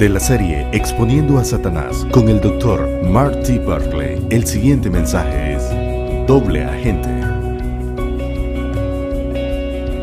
[0.00, 4.26] de la serie Exponiendo a Satanás con el doctor Marty Barclay.
[4.30, 7.10] El siguiente mensaje es Doble Agente.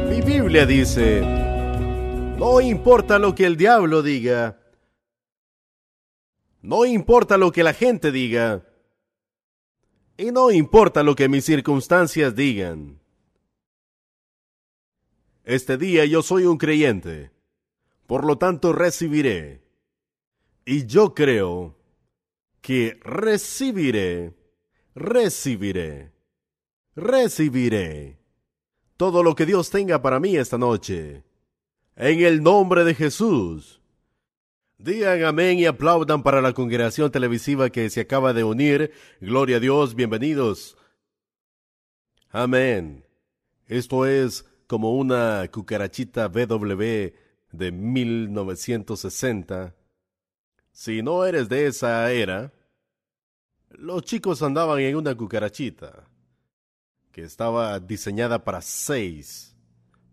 [0.07, 4.59] Mi Biblia dice, no importa lo que el diablo diga,
[6.61, 8.67] no importa lo que la gente diga,
[10.15, 12.99] y no importa lo que mis circunstancias digan.
[15.43, 17.31] Este día yo soy un creyente,
[18.05, 19.65] por lo tanto recibiré.
[20.69, 21.77] Y yo creo
[22.59, 24.35] que recibiré,
[24.93, 26.11] recibiré,
[26.93, 28.19] recibiré
[28.97, 31.23] todo lo que Dios tenga para mí esta noche.
[31.95, 33.79] En el nombre de Jesús.
[34.77, 38.91] Digan amén y aplaudan para la congregación televisiva que se acaba de unir.
[39.21, 40.77] Gloria a Dios, bienvenidos.
[42.29, 43.05] Amén.
[43.67, 47.13] Esto es como una cucarachita BW
[47.53, 49.76] de 1960.
[50.77, 52.53] Si no eres de esa era,
[53.71, 56.07] los chicos andaban en una cucarachita
[57.11, 59.55] que estaba diseñada para seis,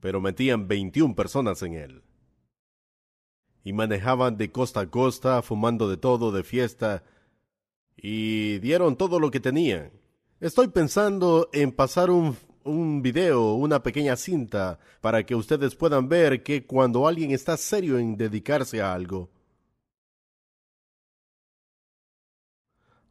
[0.01, 2.03] pero metían 21 personas en él.
[3.63, 7.05] Y manejaban de costa a costa, fumando de todo, de fiesta,
[7.95, 9.91] y dieron todo lo que tenían.
[10.41, 16.43] Estoy pensando en pasar un, un video, una pequeña cinta, para que ustedes puedan ver
[16.43, 19.34] que cuando alguien está serio en dedicarse a algo,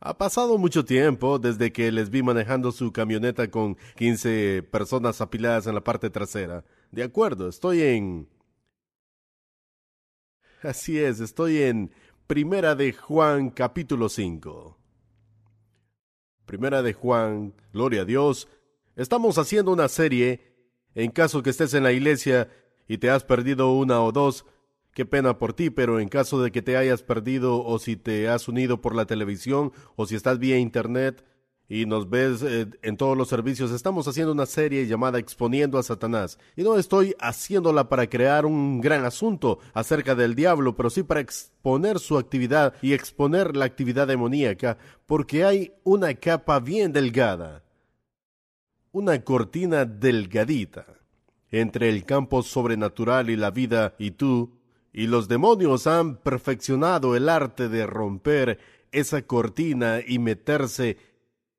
[0.05, 5.65] Ha pasado mucho tiempo desde que les vi manejando su camioneta con 15 personas apiladas
[5.65, 6.65] en la parte trasera.
[6.91, 8.27] De acuerdo, estoy en...
[10.61, 11.89] Así es, estoy en
[12.27, 14.77] Primera de Juan capítulo 5.
[16.47, 18.49] Primera de Juan, gloria a Dios.
[18.97, 20.53] Estamos haciendo una serie.
[20.95, 22.49] En caso que estés en la iglesia
[22.89, 24.45] y te has perdido una o dos,
[24.93, 28.29] Qué pena por ti, pero en caso de que te hayas perdido o si te
[28.29, 31.25] has unido por la televisión o si estás vía internet
[31.67, 35.83] y nos ves eh, en todos los servicios, estamos haciendo una serie llamada Exponiendo a
[35.83, 36.37] Satanás.
[36.55, 41.21] Y no estoy haciéndola para crear un gran asunto acerca del diablo, pero sí para
[41.21, 44.77] exponer su actividad y exponer la actividad demoníaca,
[45.07, 47.63] porque hay una capa bien delgada,
[48.91, 50.85] una cortina delgadita
[51.49, 54.59] entre el campo sobrenatural y la vida y tú,
[54.93, 58.59] y los demonios han perfeccionado el arte de romper
[58.91, 60.97] esa cortina y meterse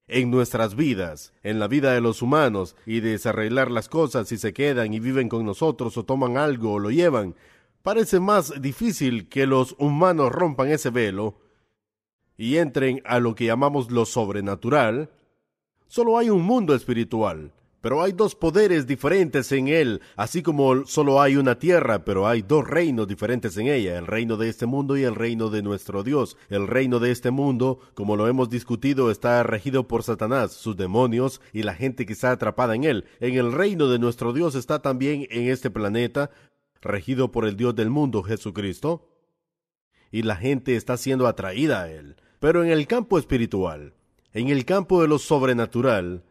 [0.07, 4.53] en nuestras vidas, en la vida de los humanos, y desarreglar las cosas si se
[4.53, 7.35] quedan y viven con nosotros o toman algo o lo llevan.
[7.83, 11.41] Parece más difícil que los humanos rompan ese velo
[12.37, 15.11] y entren a lo que llamamos lo sobrenatural.
[15.89, 17.53] Solo hay un mundo espiritual,
[17.85, 22.41] pero hay dos poderes diferentes en él, así como solo hay una tierra, pero hay
[22.41, 26.03] dos reinos diferentes en ella, el reino de este mundo y el reino de nuestro
[26.03, 26.39] Dios.
[26.49, 31.43] El reino de este mundo, como lo hemos discutido, está regido por Satanás, sus demonios
[31.53, 33.05] y la gente que está atrapada en él.
[33.21, 36.31] En el reino de nuestro Dios está también en este planeta,
[36.81, 39.11] regido por el Dios del mundo, Jesucristo,
[40.11, 42.17] y la gente está siendo atraída a él.
[42.41, 43.93] Pero en el campo espiritual,
[44.33, 46.25] en el campo de lo sobrenatural,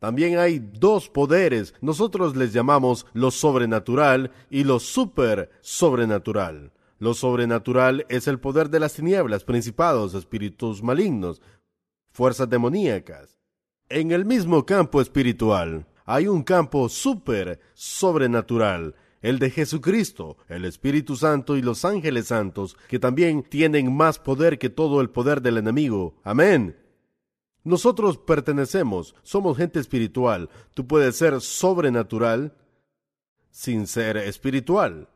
[0.00, 6.72] también hay dos poderes, nosotros les llamamos lo sobrenatural y lo super sobrenatural.
[6.98, 11.42] Lo sobrenatural es el poder de las tinieblas, principados, espíritus malignos,
[12.10, 13.38] fuerzas demoníacas.
[13.90, 21.14] En el mismo campo espiritual hay un campo super sobrenatural, el de Jesucristo, el Espíritu
[21.14, 25.58] Santo y los ángeles santos, que también tienen más poder que todo el poder del
[25.58, 26.16] enemigo.
[26.24, 26.76] Amén.
[27.62, 30.48] Nosotros pertenecemos, somos gente espiritual.
[30.74, 32.56] Tú puedes ser sobrenatural
[33.50, 35.08] sin ser espiritual.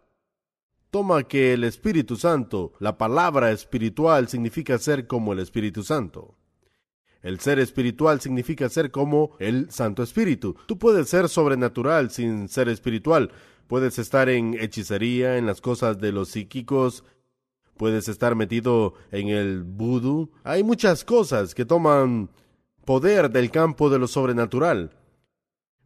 [0.90, 6.36] Toma que el Espíritu Santo, la palabra espiritual significa ser como el Espíritu Santo.
[7.22, 10.54] El ser espiritual significa ser como el Santo Espíritu.
[10.66, 13.32] Tú puedes ser sobrenatural sin ser espiritual.
[13.66, 17.02] Puedes estar en hechicería, en las cosas de los psíquicos,
[17.76, 20.30] puedes estar metido en el vudú.
[20.44, 22.30] Hay muchas cosas que toman
[22.84, 24.90] poder del campo de lo sobrenatural.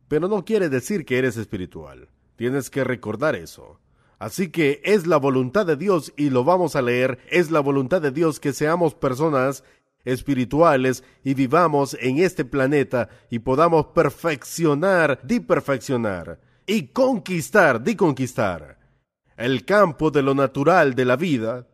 [0.09, 2.09] Pero no quiere decir que eres espiritual.
[2.37, 3.81] Tienes que recordar eso.
[4.19, 8.03] Así que es la voluntad de Dios, y lo vamos a leer, es la voluntad
[8.03, 9.63] de Dios que seamos personas
[10.05, 18.79] espirituales y vivamos en este planeta y podamos perfeccionar, di perfeccionar y conquistar, di conquistar
[19.37, 21.67] el campo de lo natural de la vida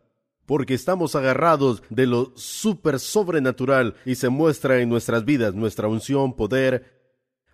[0.47, 6.35] porque estamos agarrados de lo super sobrenatural y se muestra en nuestras vidas nuestra unción,
[6.35, 6.95] poder,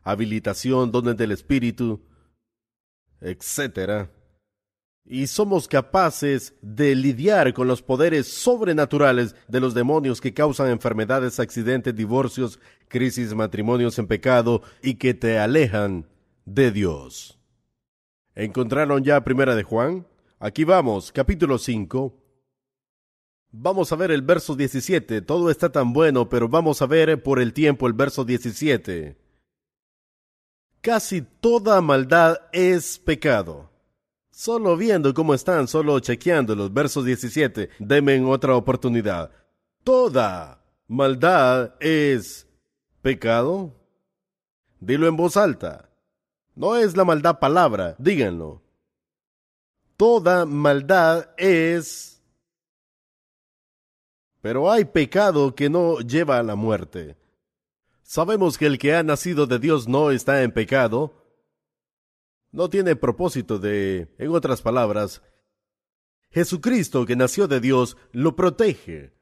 [0.03, 2.01] habilitación, dones del Espíritu,
[3.21, 4.09] etc.
[5.05, 11.39] y somos capaces de lidiar con los poderes sobrenaturales de los demonios que causan enfermedades,
[11.39, 12.59] accidentes, divorcios,
[12.89, 16.07] crisis, matrimonios en pecado y que te alejan
[16.45, 17.39] de Dios.
[18.35, 20.07] ¿Encontraron ya Primera de Juan?
[20.39, 22.17] Aquí vamos, capítulo 5.
[23.53, 25.23] Vamos a ver el verso 17.
[25.23, 29.17] Todo está tan bueno, pero vamos a ver por el tiempo el verso 17.
[30.81, 33.71] Casi toda maldad es pecado.
[34.31, 39.31] Solo viendo cómo están, solo chequeando los versos 17, denme otra oportunidad.
[39.85, 42.49] Toda maldad es
[43.03, 43.75] pecado.
[44.79, 45.91] Dilo en voz alta.
[46.55, 48.63] No es la maldad palabra, díganlo.
[49.99, 52.10] Toda maldad es...
[54.41, 57.17] Pero hay pecado que no lleva a la muerte.
[58.03, 61.21] Sabemos que el que ha nacido de Dios no está en pecado,
[62.51, 65.23] no tiene propósito de, en otras palabras,
[66.33, 69.13] Jesucristo que nació de Dios lo protege,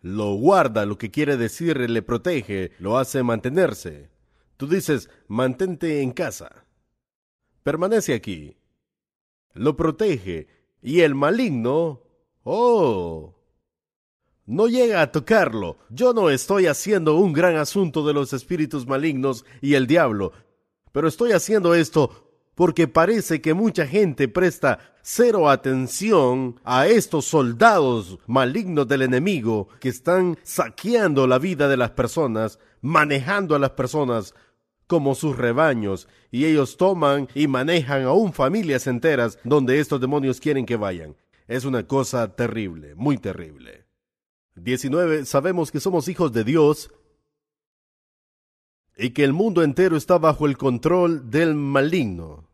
[0.00, 4.10] lo guarda, lo que quiere decir le protege, lo hace mantenerse.
[4.56, 6.66] Tú dices, mantente en casa,
[7.62, 8.56] permanece aquí,
[9.54, 10.48] lo protege,
[10.82, 12.02] y el maligno,
[12.42, 13.39] oh,
[14.50, 15.78] no llega a tocarlo.
[15.90, 20.32] Yo no estoy haciendo un gran asunto de los espíritus malignos y el diablo.
[20.90, 22.26] Pero estoy haciendo esto
[22.56, 29.88] porque parece que mucha gente presta cero atención a estos soldados malignos del enemigo que
[29.88, 34.34] están saqueando la vida de las personas, manejando a las personas
[34.88, 40.66] como sus rebaños, y ellos toman y manejan aún familias enteras donde estos demonios quieren
[40.66, 41.14] que vayan.
[41.46, 43.79] Es una cosa terrible, muy terrible.
[44.54, 45.24] 19.
[45.24, 46.90] Sabemos que somos hijos de Dios
[48.96, 52.48] y que el mundo entero está bajo el control del maligno.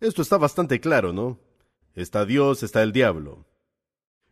[0.00, 1.38] Esto está bastante claro, ¿no?
[1.94, 3.46] Está Dios, está el diablo.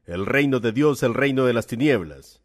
[0.05, 2.43] El reino de Dios, el reino de las tinieblas.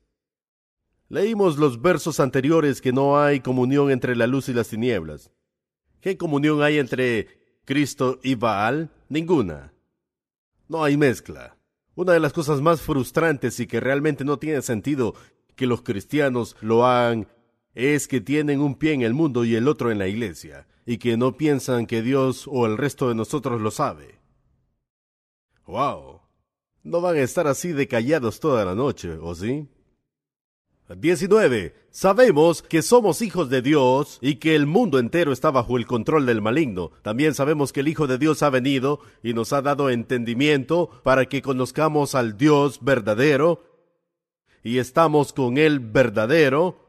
[1.09, 5.31] Leímos los versos anteriores que no hay comunión entre la luz y las tinieblas.
[6.01, 7.27] ¿Qué comunión hay entre
[7.65, 8.89] Cristo y Baal?
[9.09, 9.73] Ninguna.
[10.67, 11.52] No hay mezcla.
[11.95, 15.13] Una de las cosas más frustrantes y que realmente no tiene sentido
[15.56, 17.28] que los cristianos lo hagan
[17.75, 20.98] es que tienen un pie en el mundo y el otro en la iglesia, y
[20.98, 24.19] que no piensan que Dios o el resto de nosotros lo sabe.
[25.66, 26.22] ¡Wow!
[26.84, 29.68] No van a estar así de callados toda la noche, ¿o sí?
[30.89, 31.75] 19.
[31.91, 36.25] Sabemos que somos hijos de Dios y que el mundo entero está bajo el control
[36.25, 36.91] del maligno.
[37.01, 41.25] También sabemos que el Hijo de Dios ha venido y nos ha dado entendimiento para
[41.25, 43.63] que conozcamos al Dios verdadero
[44.63, 46.83] y estamos con Él verdadero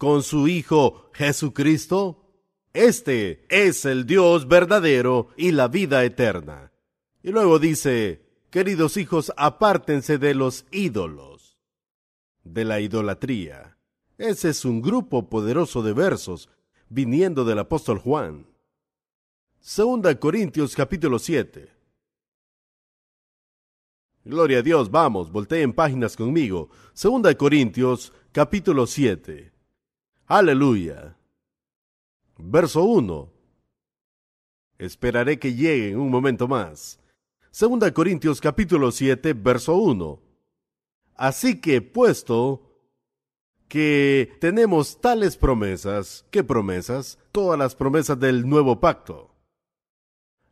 [0.00, 2.24] con su Hijo Jesucristo?
[2.72, 6.72] Este es el Dios verdadero y la vida eterna.
[7.22, 11.29] Y luego dice, queridos hijos, apártense de los ídolos,
[12.44, 13.76] de la idolatría.
[14.18, 16.48] Ese es un grupo poderoso de versos
[16.88, 18.46] viniendo del apóstol Juan.
[19.60, 21.70] Segunda Corintios capítulo 7.
[24.24, 26.70] Gloria a Dios, vamos, volteen páginas conmigo.
[26.92, 29.52] Segunda Corintios capítulo 7.
[30.26, 31.16] Aleluya.
[32.38, 33.32] Verso 1.
[34.78, 36.98] Esperaré que llegue en un momento más.
[37.50, 40.29] Segunda Corintios capítulo 7, verso 1.
[41.20, 42.62] Así que, puesto
[43.68, 47.18] que tenemos tales promesas, ¿qué promesas?
[47.30, 49.30] Todas las promesas del nuevo pacto.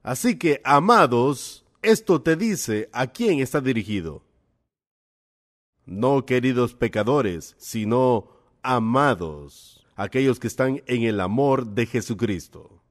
[0.02, 4.22] Así que, amados, esto te dice a quién está dirigido.
[5.86, 8.28] No queridos pecadores, sino
[8.60, 12.82] amados, aquellos que están en el amor de Jesucristo.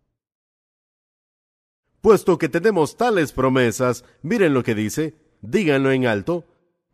[2.01, 6.43] Puesto que tenemos tales promesas, miren lo que dice, díganlo en alto,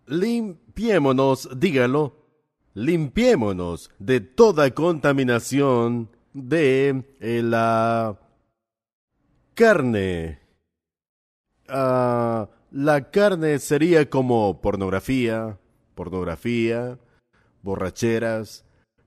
[0.05, 2.15] limpiémonos, díganlo,
[2.74, 8.19] limpiémonos de toda contaminación de eh, la
[9.53, 10.39] carne.
[11.67, 15.60] Ah, la carne sería como pornografía,
[15.95, 17.00] pornografía,
[17.62, 18.65] borracheras,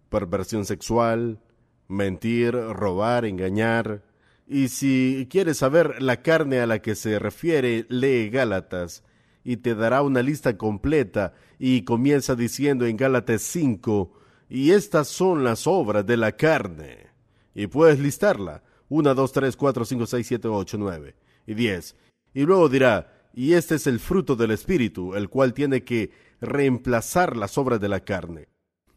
[0.09, 1.41] perversión sexual,
[1.89, 4.03] mentir, robar, engañar.
[4.47, 9.03] Y si quieres saber la carne a la que se refiere, lee Gálatas
[9.47, 14.13] y te dará una lista completa y comienza diciendo en Gálatas 5,
[14.49, 17.11] y estas son las obras de la carne.
[17.55, 21.15] Y puedes listarla, 1, 2, 3, 4, 5, 6, 7, 8, 9
[21.47, 21.97] y 10.
[22.35, 26.11] Y luego dirá, y este es el fruto del Espíritu, el cual tiene que
[26.41, 28.49] reemplazar las obras de la carne.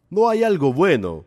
[0.08, 1.26] No hay algo bueno,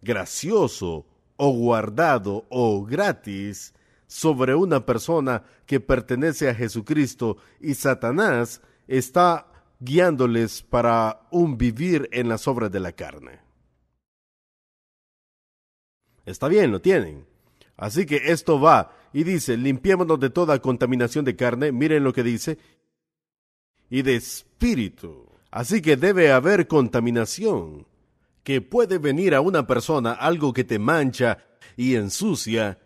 [0.00, 1.04] gracioso
[1.36, 3.74] o guardado o gratis
[4.06, 9.48] sobre una persona que pertenece a Jesucristo y Satanás está
[9.80, 13.40] guiándoles para un vivir en las obras de la carne.
[16.24, 17.26] Está bien, lo tienen.
[17.76, 22.22] Así que esto va y dice, limpiémonos de toda contaminación de carne, miren lo que
[22.22, 22.58] dice,
[23.88, 25.26] y de espíritu.
[25.50, 27.86] Así que debe haber contaminación,
[28.42, 31.38] que puede venir a una persona algo que te mancha
[31.76, 32.78] y ensucia,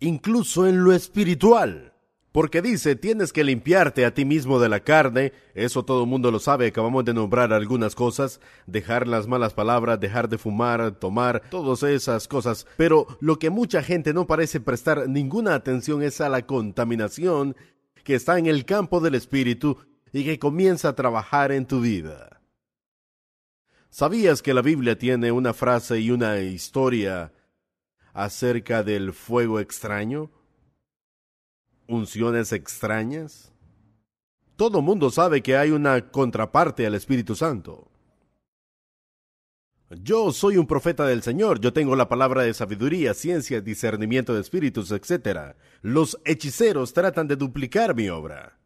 [0.00, 1.94] incluso en lo espiritual.
[2.34, 6.32] Porque dice, tienes que limpiarte a ti mismo de la carne, eso todo el mundo
[6.32, 11.42] lo sabe, acabamos de nombrar algunas cosas, dejar las malas palabras, dejar de fumar, tomar,
[11.48, 16.28] todas esas cosas, pero lo que mucha gente no parece prestar ninguna atención es a
[16.28, 17.54] la contaminación
[18.02, 19.78] que está en el campo del espíritu
[20.12, 22.40] y que comienza a trabajar en tu vida.
[23.90, 27.32] ¿Sabías que la Biblia tiene una frase y una historia
[28.14, 30.30] acerca del fuego extraño?
[31.86, 33.52] unciones extrañas?
[34.56, 37.90] Todo mundo sabe que hay una contraparte al Espíritu Santo.
[40.02, 44.40] Yo soy un profeta del Señor, yo tengo la palabra de sabiduría, ciencia, discernimiento de
[44.40, 45.54] espíritus, etc.
[45.82, 48.58] Los hechiceros tratan de duplicar mi obra.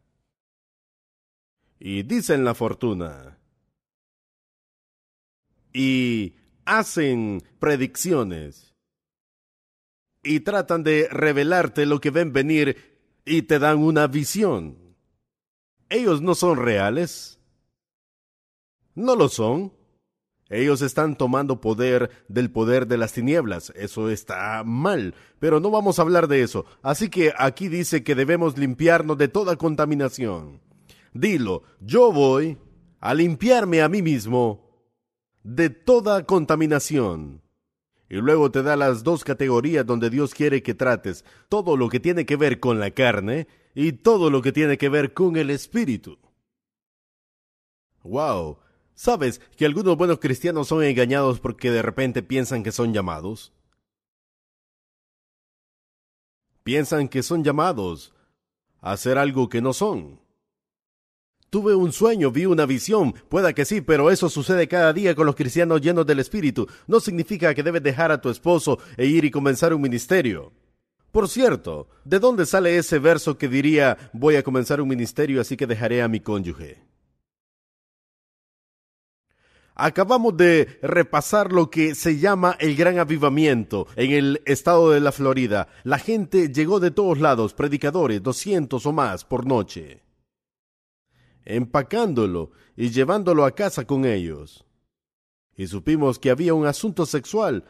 [1.78, 3.38] Y dicen la fortuna.
[5.72, 8.67] Y hacen predicciones.
[10.28, 12.76] Y tratan de revelarte lo que ven venir
[13.24, 14.76] y te dan una visión.
[15.88, 17.38] Ellos no son reales.
[18.94, 19.72] No lo son.
[20.50, 23.72] Ellos están tomando poder del poder de las tinieblas.
[23.74, 25.14] Eso está mal.
[25.38, 26.66] Pero no vamos a hablar de eso.
[26.82, 30.60] Así que aquí dice que debemos limpiarnos de toda contaminación.
[31.14, 32.58] Dilo, yo voy
[33.00, 34.92] a limpiarme a mí mismo
[35.42, 37.40] de toda contaminación.
[38.08, 42.00] Y luego te da las dos categorías donde Dios quiere que trates todo lo que
[42.00, 45.50] tiene que ver con la carne y todo lo que tiene que ver con el
[45.50, 46.18] espíritu.
[48.02, 48.58] Wow.
[48.94, 53.52] ¿Sabes que algunos buenos cristianos son engañados porque de repente piensan que son llamados?
[56.64, 58.14] Piensan que son llamados
[58.80, 60.20] a hacer algo que no son.
[61.50, 63.14] Tuve un sueño, vi una visión.
[63.30, 66.66] Pueda que sí, pero eso sucede cada día con los cristianos llenos del Espíritu.
[66.86, 70.52] No significa que debes dejar a tu esposo e ir y comenzar un ministerio.
[71.10, 75.56] Por cierto, ¿de dónde sale ese verso que diría voy a comenzar un ministerio así
[75.56, 76.82] que dejaré a mi cónyuge?
[79.74, 85.12] Acabamos de repasar lo que se llama el gran avivamiento en el estado de la
[85.12, 85.68] Florida.
[85.84, 90.07] La gente llegó de todos lados, predicadores, doscientos o más por noche
[91.48, 94.64] empacándolo y llevándolo a casa con ellos.
[95.56, 97.64] Y supimos que había un asunto sexual.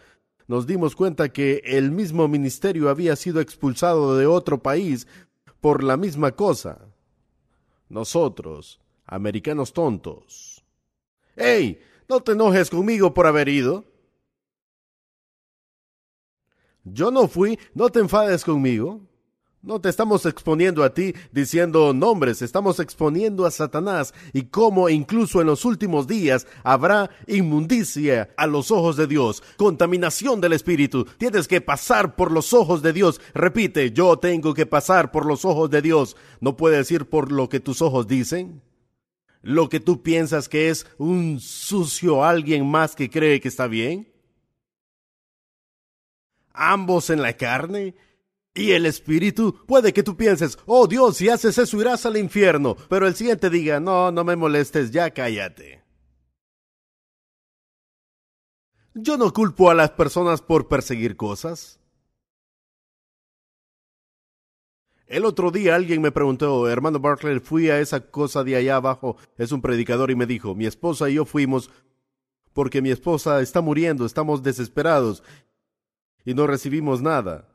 [0.47, 5.06] Nos dimos cuenta que el mismo ministerio había sido expulsado de otro país
[5.61, 6.78] por la misma cosa.
[7.88, 10.64] Nosotros, americanos tontos.
[11.37, 11.80] ¡Ey!
[12.08, 13.85] No te enojes conmigo por haber ido.
[16.85, 19.07] Yo no fui, no te enfades conmigo.
[19.68, 25.42] No te estamos exponiendo a ti diciendo nombres, estamos exponiendo a Satanás y cómo incluso
[25.42, 31.04] en los últimos días habrá inmundicia a los ojos de Dios, contaminación del Espíritu.
[31.18, 33.20] Tienes que pasar por los ojos de Dios.
[33.34, 36.16] Repite, yo tengo que pasar por los ojos de Dios.
[36.40, 38.62] No puedes ir por lo que tus ojos dicen.
[39.42, 44.10] Lo que tú piensas que es un sucio alguien más que cree que está bien.
[46.54, 48.07] Ambos en la carne
[48.58, 52.76] y el espíritu, puede que tú pienses, oh Dios, si haces eso irás al infierno,
[52.88, 55.84] pero el siguiente diga, no, no me molestes, ya cállate.
[58.94, 61.78] Yo no culpo a las personas por perseguir cosas.
[65.06, 69.16] El otro día alguien me preguntó, hermano Bartlett, fui a esa cosa de allá abajo,
[69.36, 71.70] es un predicador y me dijo, mi esposa y yo fuimos
[72.52, 75.22] porque mi esposa está muriendo, estamos desesperados
[76.24, 77.47] y no recibimos nada.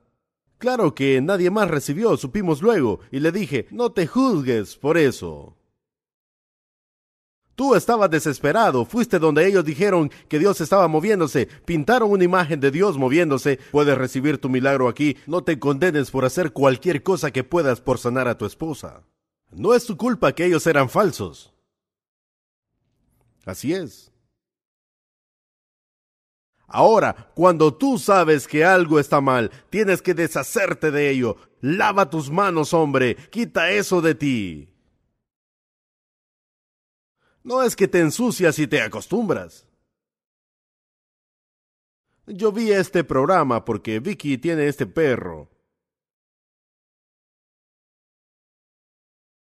[0.63, 5.58] Claro que nadie más recibió, supimos luego, y le dije, no te juzgues por eso.
[7.53, 12.72] Tú estabas desesperado, fuiste donde ellos dijeron que Dios estaba moviéndose, pintaron una imagen de
[12.72, 17.43] Dios moviéndose, puedes recibir tu milagro aquí, no te condenes por hacer cualquier cosa que
[17.43, 19.03] puedas por sanar a tu esposa.
[19.51, 21.53] No es tu culpa que ellos eran falsos.
[23.46, 24.12] Así es.
[26.75, 31.38] Ahora, cuando tú sabes que algo está mal, tienes que deshacerte de ello.
[31.62, 34.74] Lava tus manos, hombre, quita eso de ti.
[37.44, 39.68] No es que te ensucias y te acostumbras.
[42.25, 45.51] Yo vi este programa porque Vicky tiene este perro.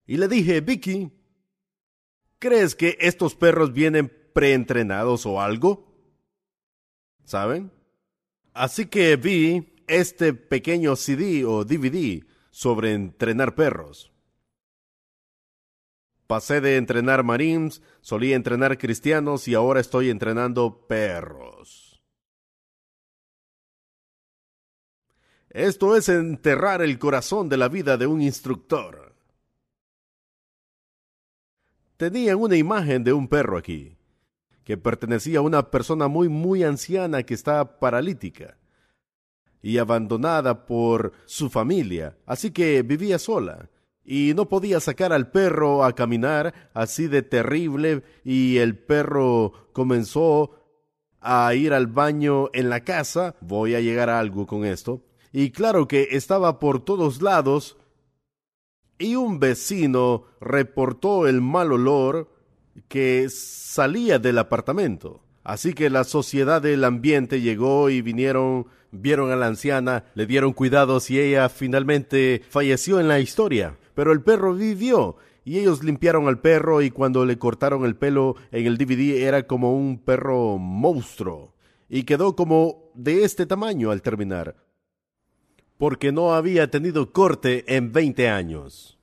[0.07, 1.11] Y le dije, Vicky,
[2.39, 5.90] ¿crees que estos perros vienen preentrenados o algo?
[7.23, 7.71] ¿Saben?
[8.53, 14.11] Así que vi este pequeño CD o DVD sobre entrenar perros.
[16.27, 22.01] Pasé de entrenar marines, solía entrenar cristianos y ahora estoy entrenando perros.
[25.49, 29.13] Esto es enterrar el corazón de la vida de un instructor.
[31.97, 33.97] Tenían una imagen de un perro aquí,
[34.63, 38.57] que pertenecía a una persona muy muy anciana que está paralítica
[39.61, 43.69] y abandonada por su familia, así que vivía sola
[44.03, 50.51] y no podía sacar al perro a caminar así de terrible y el perro comenzó
[51.19, 53.35] a ir al baño en la casa.
[53.41, 55.05] Voy a llegar a algo con esto.
[55.31, 57.77] Y claro que estaba por todos lados
[58.97, 62.30] y un vecino reportó el mal olor
[62.87, 65.21] que salía del apartamento.
[65.43, 70.53] Así que la sociedad del ambiente llegó y vinieron, vieron a la anciana, le dieron
[70.53, 73.77] cuidados y ella finalmente falleció en la historia.
[73.95, 78.35] Pero el perro vivió y ellos limpiaron al perro y cuando le cortaron el pelo
[78.51, 81.55] en el DVD era como un perro monstruo
[81.89, 84.55] y quedó como de este tamaño al terminar,
[85.77, 89.00] porque no había tenido corte en 20 años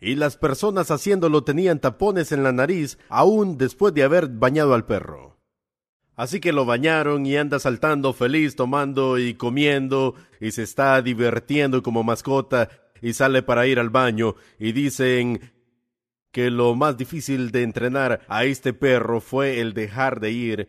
[0.00, 4.86] y las personas haciéndolo tenían tapones en la nariz aún después de haber bañado al
[4.86, 5.38] perro.
[6.14, 11.82] Así que lo bañaron y anda saltando feliz, tomando y comiendo, y se está divirtiendo
[11.82, 12.70] como mascota,
[13.02, 15.52] y sale para ir al baño, y dicen
[16.32, 20.68] que lo más difícil de entrenar a este perro fue el dejar de ir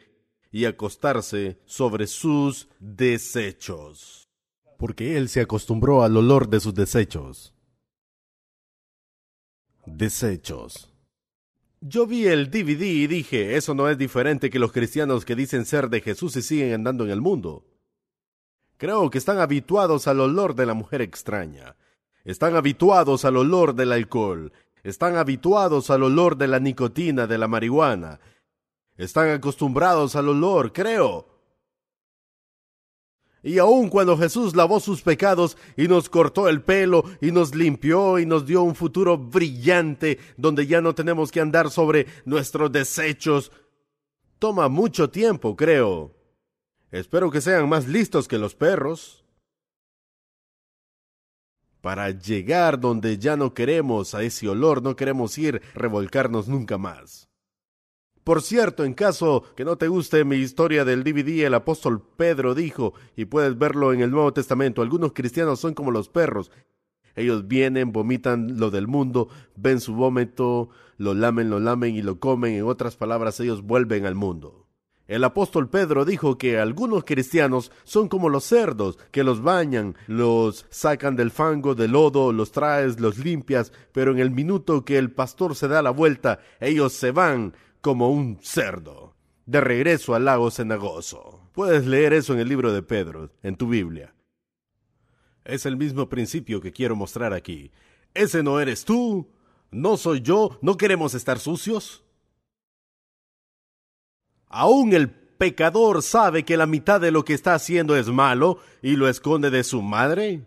[0.51, 4.29] y acostarse sobre sus desechos.
[4.77, 7.56] Porque él se acostumbró al olor de sus desechos
[9.87, 10.93] desechos.
[11.79, 15.65] Yo vi el DVD y dije, eso no es diferente que los cristianos que dicen
[15.65, 17.65] ser de Jesús y siguen andando en el mundo.
[18.77, 21.75] Creo que están habituados al olor de la mujer extraña.
[22.25, 24.51] Están habituados al olor del alcohol.
[24.83, 28.19] Están habituados al olor de la nicotina, de la marihuana.
[28.97, 31.27] Están acostumbrados al olor, creo,
[33.43, 38.19] y aun cuando Jesús lavó sus pecados y nos cortó el pelo y nos limpió
[38.19, 43.51] y nos dio un futuro brillante donde ya no tenemos que andar sobre nuestros desechos,
[44.39, 46.15] toma mucho tiempo, creo.
[46.91, 49.23] Espero que sean más listos que los perros.
[51.81, 57.29] Para llegar donde ya no queremos a ese olor, no queremos ir, revolcarnos nunca más.
[58.27, 62.55] Por cierto, en caso que no te guste mi historia del DVD, el apóstol Pedro
[62.55, 66.51] dijo, y puedes verlo en el Nuevo Testamento, algunos cristianos son como los perros.
[67.15, 72.19] Ellos vienen, vomitan lo del mundo, ven su vómito, lo lamen, lo lamen y lo
[72.19, 72.55] comen.
[72.55, 74.67] En otras palabras, ellos vuelven al mundo.
[75.07, 80.65] El apóstol Pedro dijo que algunos cristianos son como los cerdos, que los bañan, los
[80.69, 85.11] sacan del fango, del lodo, los traes, los limpias, pero en el minuto que el
[85.11, 90.51] pastor se da la vuelta, ellos se van, como un cerdo, de regreso al lago
[90.51, 91.49] cenagoso.
[91.53, 94.13] Puedes leer eso en el libro de Pedro, en tu Biblia.
[95.45, 97.71] Es el mismo principio que quiero mostrar aquí.
[98.13, 99.29] Ese no eres tú,
[99.71, 102.03] no soy yo, no queremos estar sucios.
[104.47, 108.95] Aún el pecador sabe que la mitad de lo que está haciendo es malo y
[108.95, 110.45] lo esconde de su madre.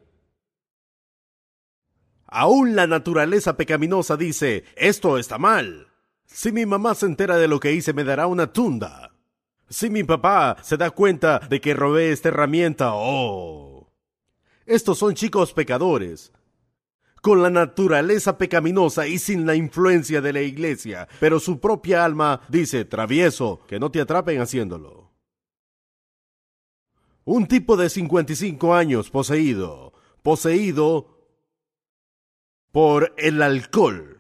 [2.27, 5.90] Aún la naturaleza pecaminosa dice, esto está mal.
[6.33, 9.13] Si mi mamá se entera de lo que hice, me dará una tunda.
[9.69, 13.93] Si mi papá se da cuenta de que robé esta herramienta, oh.
[14.65, 16.33] Estos son chicos pecadores,
[17.21, 22.43] con la naturaleza pecaminosa y sin la influencia de la iglesia, pero su propia alma
[22.49, 25.11] dice, travieso, que no te atrapen haciéndolo.
[27.25, 31.19] Un tipo de 55 años poseído, poseído
[32.73, 34.20] por el alcohol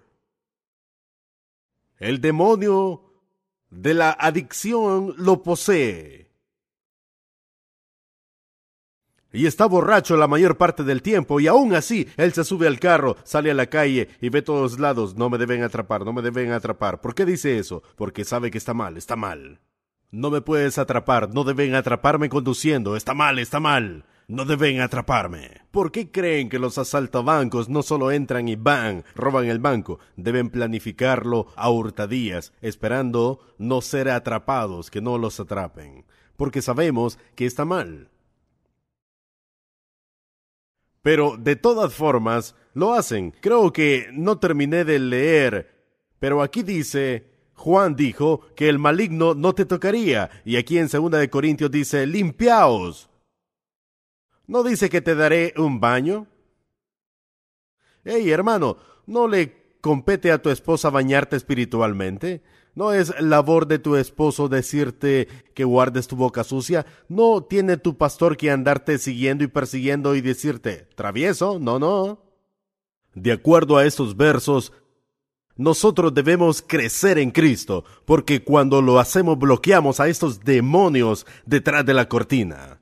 [2.01, 3.05] el demonio
[3.71, 6.29] de la adicción lo posee.
[9.33, 12.81] Y está borracho la mayor parte del tiempo, y aún así él se sube al
[12.81, 16.23] carro, sale a la calle y ve todos lados, no me deben atrapar, no me
[16.23, 17.01] deben atrapar.
[17.01, 17.85] ¿Por qué dice eso?
[17.95, 19.61] Porque sabe que está mal, está mal.
[20.11, 24.05] No me puedes atrapar, no deben atraparme conduciendo, está mal, está mal.
[24.31, 25.62] No deben atraparme.
[25.73, 29.99] ¿Por qué creen que los asaltabancos no solo entran y van, roban el banco?
[30.14, 36.05] Deben planificarlo a hurtadías, esperando no ser atrapados, que no los atrapen.
[36.37, 38.09] Porque sabemos que está mal.
[41.03, 43.35] Pero de todas formas, lo hacen.
[43.40, 45.75] Creo que no terminé de leer,
[46.21, 51.11] pero aquí dice, Juan dijo que el maligno no te tocaría, y aquí en 2
[51.11, 53.10] de Corintios dice, limpiaos.
[54.51, 56.27] ¿No dice que te daré un baño?
[58.05, 62.43] Hey, hermano, ¿no le compete a tu esposa bañarte espiritualmente?
[62.75, 66.85] ¿No es labor de tu esposo decirte que guardes tu boca sucia?
[67.09, 71.61] ¿No tiene tu pastor que andarte siguiendo y persiguiendo y decirte, travieso?
[71.61, 72.21] No, no.
[73.15, 74.73] De acuerdo a estos versos,
[75.55, 81.95] nosotros debemos crecer en Cristo, porque cuando lo hacemos bloqueamos a estos demonios detrás de
[81.95, 82.80] la cortina.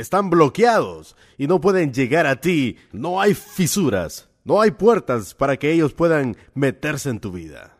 [0.00, 2.76] Están bloqueados y no pueden llegar a ti.
[2.92, 7.76] No hay fisuras, no hay puertas para que ellos puedan meterse en tu vida.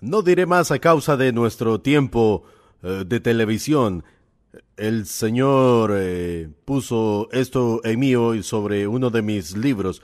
[0.00, 2.42] No diré más a causa de nuestro tiempo
[2.82, 4.04] eh, de televisión.
[4.76, 10.02] El Señor eh, puso esto en mí hoy sobre uno de mis libros.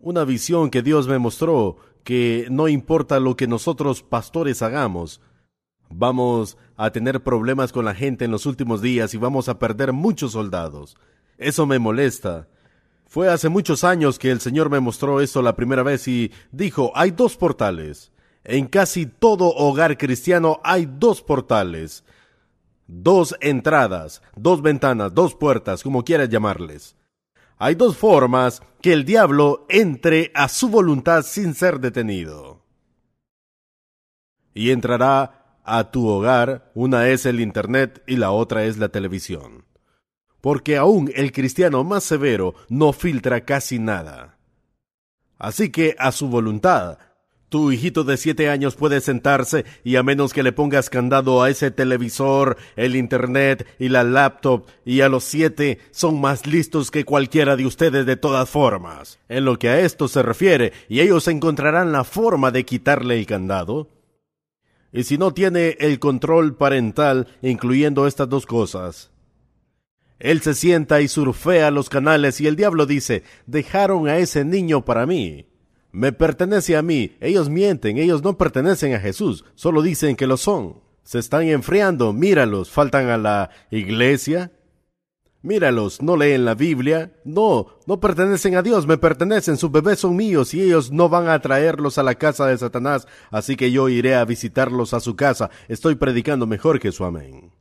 [0.00, 5.20] Una visión que Dios me mostró que no importa lo que nosotros pastores hagamos,
[5.90, 9.92] vamos a tener problemas con la gente en los últimos días y vamos a perder
[9.92, 10.96] muchos soldados.
[11.38, 12.48] Eso me molesta.
[13.06, 16.92] Fue hace muchos años que el Señor me mostró esto la primera vez y dijo,
[16.94, 18.12] hay dos portales.
[18.44, 22.04] En casi todo hogar cristiano hay dos portales,
[22.86, 26.96] dos entradas, dos ventanas, dos puertas, como quieras llamarles.
[27.58, 32.62] Hay dos formas que el diablo entre a su voluntad sin ser detenido.
[34.54, 35.37] Y entrará
[35.76, 39.64] a tu hogar, una es el Internet y la otra es la televisión.
[40.40, 44.38] Porque aún el cristiano más severo no filtra casi nada.
[45.38, 46.98] Así que a su voluntad
[47.48, 51.48] tu hijito de siete años puede sentarse y a menos que le pongas candado a
[51.48, 57.06] ese televisor, el internet y la laptop, y a los siete son más listos que
[57.06, 59.18] cualquiera de ustedes de todas formas.
[59.30, 63.24] En lo que a esto se refiere, y ellos encontrarán la forma de quitarle el
[63.24, 63.88] candado.
[64.92, 69.10] Y si no tiene el control parental, incluyendo estas dos cosas,
[70.18, 74.84] él se sienta y surfea los canales y el diablo dice, dejaron a ese niño
[74.84, 75.46] para mí
[75.92, 77.16] me pertenece a mí.
[77.20, 80.80] Ellos mienten, ellos no pertenecen a Jesús, solo dicen que lo son.
[81.02, 84.52] Se están enfriando, míralos, faltan a la iglesia.
[85.40, 87.12] Míralos, no leen la Biblia.
[87.24, 91.28] No, no pertenecen a Dios, me pertenecen, sus bebés son míos y ellos no van
[91.28, 95.14] a traerlos a la casa de Satanás, así que yo iré a visitarlos a su
[95.14, 95.50] casa.
[95.68, 97.52] Estoy predicando mejor que su amén.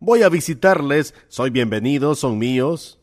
[0.00, 3.00] Voy a visitarles, soy bienvenido, son míos.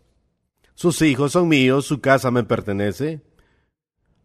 [0.73, 3.21] Sus hijos son míos, su casa me pertenece.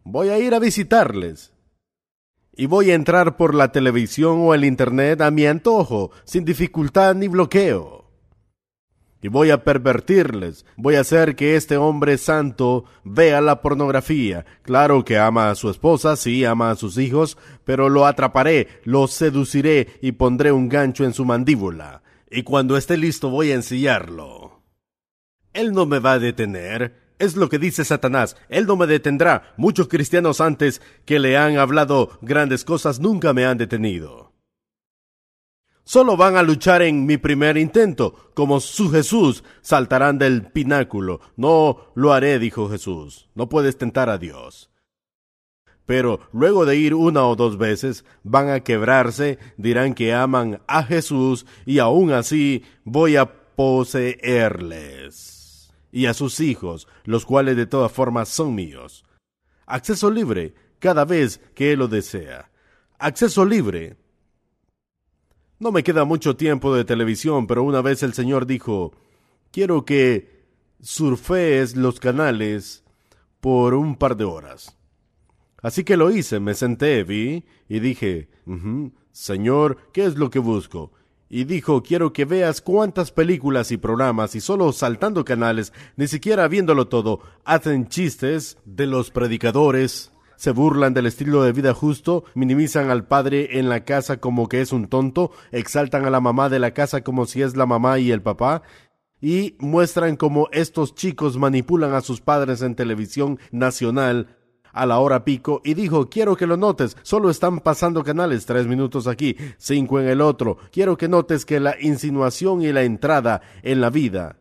[0.03, 1.53] Voy a ir a visitarles.
[2.53, 7.15] Y voy a entrar por la televisión o el Internet a mi antojo, sin dificultad
[7.15, 8.06] ni bloqueo.
[9.27, 14.45] Y voy a pervertirles, voy a hacer que este hombre santo vea la pornografía.
[14.61, 19.05] Claro que ama a su esposa, sí, ama a sus hijos, pero lo atraparé, lo
[19.09, 22.03] seduciré y pondré un gancho en su mandíbula.
[22.31, 24.63] Y cuando esté listo voy a ensillarlo.
[25.51, 28.37] Él no me va a detener, es lo que dice Satanás.
[28.47, 29.53] Él no me detendrá.
[29.57, 34.26] Muchos cristianos antes que le han hablado grandes cosas nunca me han detenido.
[35.87, 38.13] Solo van a luchar en mi primer intento.
[38.33, 41.21] Como su Jesús saltarán del pináculo.
[41.37, 43.29] No lo haré, dijo Jesús.
[43.35, 44.69] No puedes tentar a Dios.
[45.85, 50.83] Pero luego de ir una o dos veces, van a quebrarse, dirán que aman a
[50.83, 54.43] Jesús y aún así voy a poseerles
[55.93, 59.05] y a sus hijos, los cuales de todas formas son míos.
[59.65, 62.51] Acceso libre cada vez que Él lo desea.
[62.99, 63.95] Acceso libre.
[65.59, 68.93] No me queda mucho tiempo de televisión, pero una vez el Señor dijo,
[69.51, 70.45] quiero que
[70.81, 72.83] surfees los canales
[73.39, 74.77] por un par de horas.
[75.61, 78.29] Así que lo hice, me senté, vi y dije,
[79.11, 80.91] Señor, ¿qué es lo que busco?
[81.29, 86.47] y dijo quiero que veas cuántas películas y programas y solo saltando canales, ni siquiera
[86.47, 92.89] viéndolo todo, hacen chistes de los predicadores, se burlan del estilo de vida justo, minimizan
[92.89, 96.59] al padre en la casa como que es un tonto, exaltan a la mamá de
[96.59, 98.61] la casa como si es la mamá y el papá,
[99.19, 104.37] y muestran cómo estos chicos manipulan a sus padres en televisión nacional
[104.73, 108.67] a la hora pico y dijo, quiero que lo notes, solo están pasando canales, tres
[108.67, 110.57] minutos aquí, cinco en el otro.
[110.71, 114.37] Quiero que notes que la insinuación y la entrada en la vida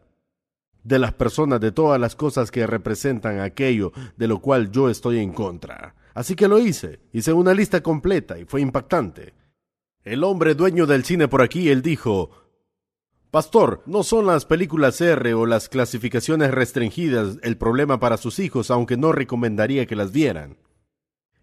[0.87, 5.19] de las personas, de todas las cosas que representan aquello de lo cual yo estoy
[5.19, 5.95] en contra.
[6.15, 9.35] Así que lo hice, hice una lista completa y fue impactante.
[10.05, 12.31] El hombre dueño del cine por aquí, él dijo,
[13.33, 18.71] Pastor, no son las películas R o las clasificaciones restringidas el problema para sus hijos,
[18.71, 20.57] aunque no recomendaría que las vieran.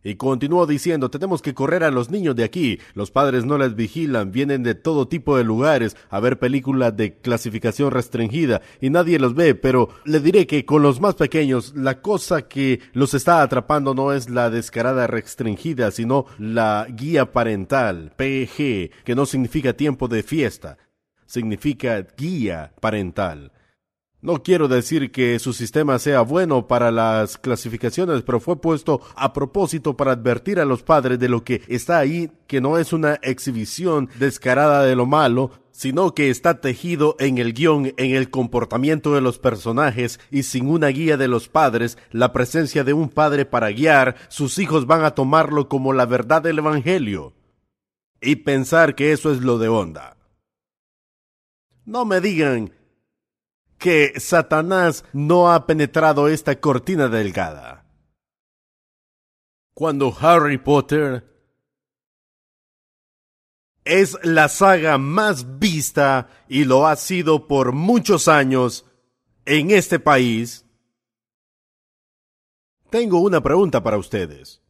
[0.04, 2.80] Y continuó diciendo, tenemos que correr a los niños de aquí.
[2.94, 7.16] Los padres no les vigilan, vienen de todo tipo de lugares a ver películas de
[7.16, 12.02] clasificación restringida y nadie los ve, pero le diré que con los más pequeños la
[12.02, 18.92] cosa que los está atrapando no es la descarada restringida, sino la guía parental, PG,
[19.04, 20.78] que no significa tiempo de fiesta,
[21.26, 23.52] significa guía parental.
[24.24, 29.34] No quiero decir que su sistema sea bueno para las clasificaciones, pero fue puesto a
[29.34, 33.16] propósito para advertir a los padres de lo que está ahí, que no es una
[33.16, 39.14] exhibición descarada de lo malo, sino que está tejido en el guion, en el comportamiento
[39.14, 43.44] de los personajes y sin una guía de los padres, la presencia de un padre
[43.44, 47.34] para guiar, sus hijos van a tomarlo como la verdad del Evangelio
[48.22, 50.16] y pensar que eso es lo de onda.
[51.84, 52.72] No me digan
[53.84, 57.84] que Satanás no ha penetrado esta cortina delgada.
[59.74, 61.30] Cuando Harry Potter
[63.84, 68.86] es la saga más vista y lo ha sido por muchos años
[69.44, 70.66] en este país,
[72.90, 74.63] tengo una pregunta para ustedes.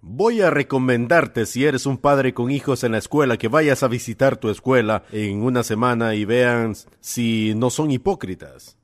[0.00, 3.88] Voy a recomendarte si eres un padre con hijos en la escuela que vayas a
[3.88, 8.78] visitar tu escuela en una semana y vean si no son hipócritas.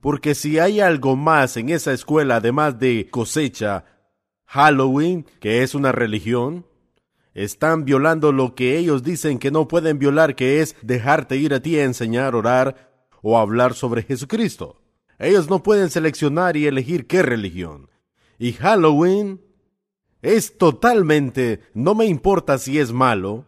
[0.00, 3.86] Porque si hay algo más en esa escuela además de cosecha,
[4.44, 6.64] Halloween, que es una religión,
[7.32, 11.60] están violando lo que ellos dicen que no pueden violar, que es dejarte ir a
[11.60, 14.80] ti a enseñar, orar o hablar sobre Jesucristo.
[15.18, 17.90] Ellos no pueden seleccionar y elegir qué religión.
[18.38, 19.40] Y Halloween
[20.24, 23.44] es totalmente, no me importa si es malo,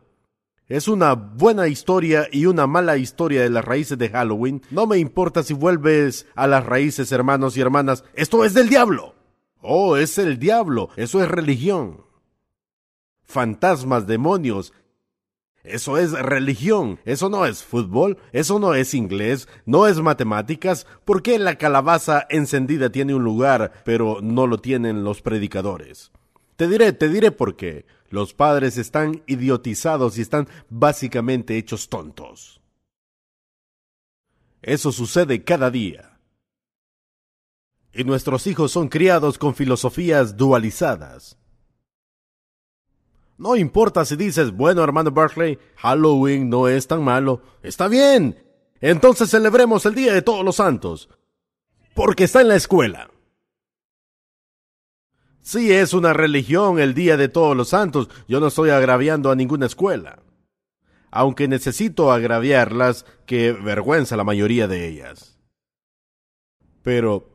[0.68, 4.60] es una buena historia y una mala historia de las raíces de Halloween.
[4.70, 8.04] No me importa si vuelves a las raíces, hermanos y hermanas.
[8.14, 9.14] Esto es del diablo.
[9.62, 10.90] Oh, es el diablo.
[10.96, 12.04] Eso es religión.
[13.24, 14.74] Fantasmas, demonios.
[15.62, 16.98] Eso es religión.
[17.04, 18.18] Eso no es fútbol.
[18.32, 19.48] Eso no es inglés.
[19.64, 20.86] No es matemáticas.
[21.04, 26.10] ¿Por qué la calabaza encendida tiene un lugar, pero no lo tienen los predicadores?
[26.56, 27.86] Te diré, te diré por qué.
[28.08, 32.60] Los padres están idiotizados y están básicamente hechos tontos.
[34.62, 36.18] Eso sucede cada día.
[37.92, 41.38] Y nuestros hijos son criados con filosofías dualizadas.
[43.38, 47.42] No importa si dices, bueno hermano Berkeley, Halloween no es tan malo.
[47.62, 48.42] Está bien.
[48.80, 51.08] Entonces celebremos el Día de Todos los Santos.
[51.94, 53.10] Porque está en la escuela.
[55.46, 58.08] Sí es una religión el Día de Todos los Santos.
[58.26, 60.18] Yo no estoy agraviando a ninguna escuela.
[61.12, 65.38] Aunque necesito agraviarlas, que vergüenza la mayoría de ellas.
[66.82, 67.30] Pero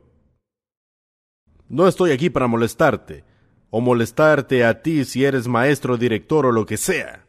[1.70, 3.24] no estoy aquí para molestarte,
[3.70, 7.24] o molestarte a ti si eres maestro, director o lo que sea.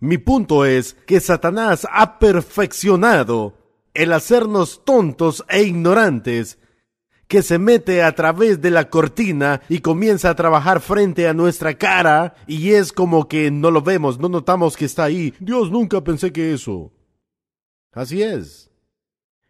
[0.00, 3.58] Mi punto es que Satanás ha perfeccionado
[3.92, 6.58] el hacernos tontos e ignorantes
[7.28, 11.74] que se mete a través de la cortina y comienza a trabajar frente a nuestra
[11.74, 15.34] cara y es como que no lo vemos, no notamos que está ahí.
[15.40, 16.92] Dios nunca pensé que eso.
[17.92, 18.70] Así es.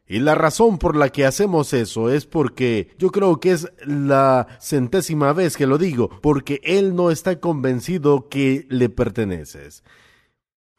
[0.08, 4.46] Y la razón por la que hacemos eso es porque yo creo que es la
[4.60, 9.82] centésima vez que lo digo, porque Él no está convencido que le perteneces.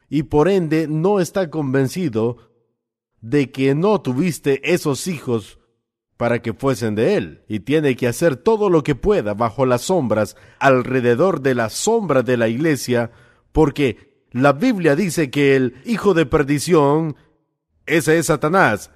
[0.08, 2.38] Y por ende no está convencido
[3.20, 5.58] de que no tuviste esos hijos
[6.18, 9.82] para que fuesen de él, y tiene que hacer todo lo que pueda bajo las
[9.82, 13.12] sombras, alrededor de la sombra de la iglesia,
[13.52, 17.14] porque la Biblia dice que el hijo de perdición,
[17.86, 18.90] ese es Satanás,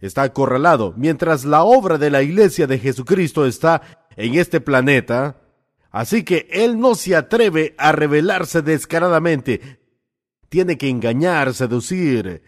[0.00, 5.40] está acorralado, mientras la obra de la iglesia de Jesucristo está en este planeta,
[5.92, 9.78] así que él no se atreve a revelarse descaradamente,
[10.48, 12.42] tiene que engañar, seducir,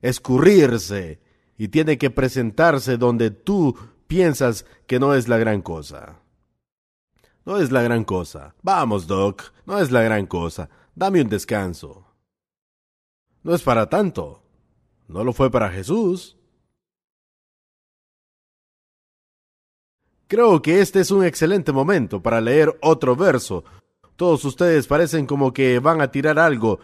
[0.00, 1.27] escurrirse,
[1.58, 6.20] y tiene que presentarse donde tú piensas que no es la gran cosa.
[7.44, 8.54] No es la gran cosa.
[8.62, 10.70] Vamos, Doc, no es la gran cosa.
[10.94, 12.06] Dame un descanso.
[13.42, 14.42] No es para tanto.
[15.08, 16.36] No lo fue para Jesús.
[20.28, 23.64] Creo que este es un excelente momento para leer otro verso.
[24.14, 26.80] Todos ustedes parecen como que van a tirar algo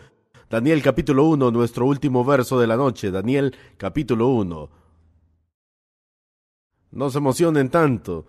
[0.51, 3.11] Daniel capítulo 1, nuestro último verso de la noche.
[3.11, 4.71] Daniel capítulo 1.
[6.93, 8.27] No se emocionen tanto.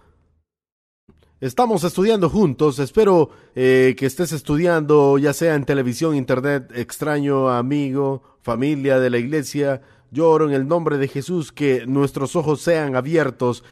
[1.41, 2.79] Estamos estudiando juntos.
[2.79, 9.17] Espero eh, que estés estudiando, ya sea en televisión, internet, extraño, amigo, familia de la
[9.17, 9.81] iglesia.
[10.09, 13.63] Yo oro en el nombre de Jesús que nuestros ojos sean abiertos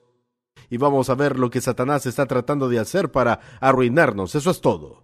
[0.69, 4.35] y vamos a ver lo que Satanás está tratando de hacer para arruinarnos.
[4.35, 5.02] Eso es todo.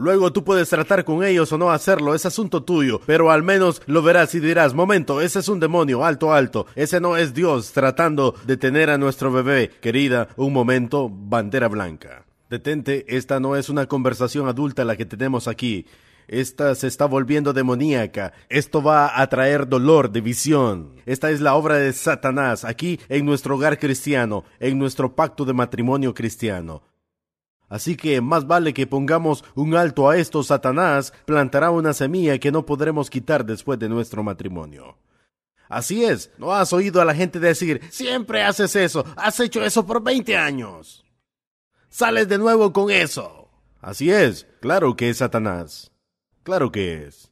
[0.00, 3.82] Luego tú puedes tratar con ellos o no hacerlo, es asunto tuyo, pero al menos
[3.84, 7.72] lo verás y dirás, momento, ese es un demonio, alto, alto, ese no es Dios
[7.72, 12.24] tratando de tener a nuestro bebé, querida, un momento, bandera blanca.
[12.48, 15.84] Detente, esta no es una conversación adulta la que tenemos aquí.
[16.28, 18.32] Esta se está volviendo demoníaca.
[18.48, 20.92] Esto va a traer dolor, división.
[21.04, 25.52] Esta es la obra de Satanás aquí en nuestro hogar cristiano, en nuestro pacto de
[25.52, 26.82] matrimonio cristiano.
[27.70, 30.42] Así que más vale que pongamos un alto a esto.
[30.42, 34.98] Satanás plantará una semilla que no podremos quitar después de nuestro matrimonio.
[35.68, 39.86] Así es, ¿no has oído a la gente decir, siempre haces eso, has hecho eso
[39.86, 41.04] por 20 años?
[41.88, 43.48] Sales de nuevo con eso.
[43.80, 45.92] Así es, claro que es Satanás.
[46.42, 47.29] Claro que es.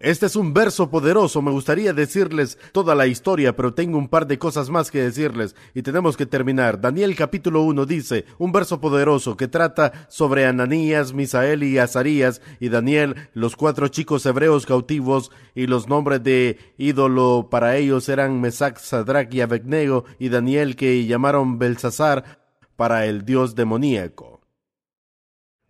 [0.00, 4.28] Este es un verso poderoso, me gustaría decirles toda la historia, pero tengo un par
[4.28, 6.80] de cosas más que decirles y tenemos que terminar.
[6.80, 12.68] Daniel capítulo 1 dice, un verso poderoso que trata sobre Ananías, Misael y Azarías y
[12.68, 18.78] Daniel, los cuatro chicos hebreos cautivos y los nombres de ídolo para ellos eran Mesac,
[18.78, 22.38] Sadrach y Abednego y Daniel que llamaron Belsasar
[22.76, 24.37] para el dios demoníaco.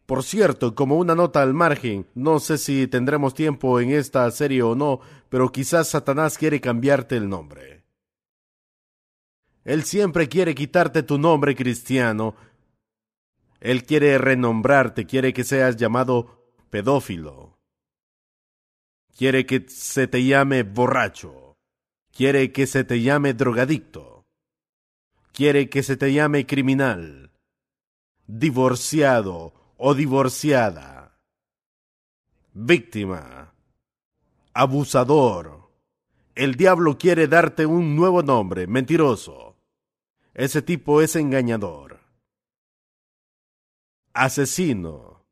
[0.08, 4.62] Por cierto, como una nota al margen, no sé si tendremos tiempo en esta serie
[4.62, 7.84] o no, pero quizás Satanás quiere cambiarte el nombre.
[9.66, 12.36] Él siempre quiere quitarte tu nombre cristiano.
[13.60, 17.58] Él quiere renombrarte, quiere que seas llamado pedófilo.
[19.14, 21.58] Quiere que se te llame borracho.
[22.16, 24.24] Quiere que se te llame drogadicto.
[25.32, 27.30] Quiere que se te llame criminal.
[28.26, 31.16] Divorciado o divorciada,
[32.52, 33.54] víctima,
[34.52, 35.70] abusador.
[36.34, 39.56] El diablo quiere darte un nuevo nombre, mentiroso.
[40.34, 42.00] Ese tipo es engañador.
[44.12, 45.24] Asesino.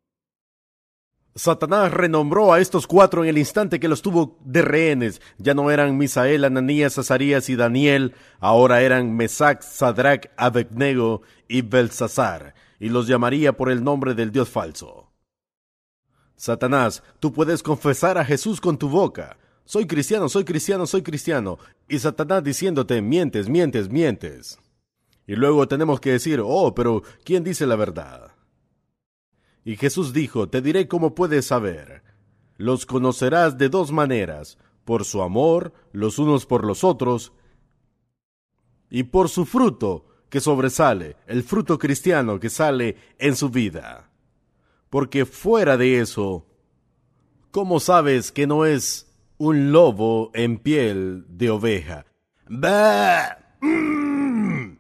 [1.35, 5.21] Satanás renombró a estos cuatro en el instante que los tuvo de rehenes.
[5.39, 12.55] Ya no eran Misael, Ananías, Azarías y Daniel, ahora eran Mesac, Sadrach, Abednego y Belsasar
[12.79, 15.13] y los llamaría por el nombre del Dios falso.
[16.37, 19.39] Satanás, tú puedes confesar a Jesús con tu boca.
[19.65, 21.59] Soy cristiano, soy cristiano, soy cristiano.
[21.89, 24.59] Y Satanás diciéndote, mientes, mientes, mientes.
[25.27, 28.33] Y luego tenemos que decir, oh, pero ¿quién dice la verdad?
[29.65, 32.03] Y Jesús dijo, te diré cómo puedes saber.
[32.57, 37.33] Los conocerás de dos maneras, por su amor, los unos por los otros,
[38.89, 44.11] y por su fruto, que sobresale, el fruto cristiano que sale en su vida.
[44.91, 46.47] Porque fuera de eso,
[47.51, 52.07] ¿cómo sabes que no es un lobo en piel de oveja?
[52.49, 53.39] ¡Bah!
[53.61, 54.77] Mm.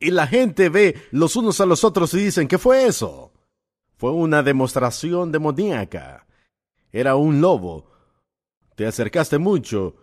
[0.00, 3.32] Y la gente ve los unos a los otros y dicen, ¿qué fue eso?
[3.96, 6.26] Fue una demostración demoníaca.
[6.92, 7.90] Era un lobo.
[8.76, 9.96] Te acercaste mucho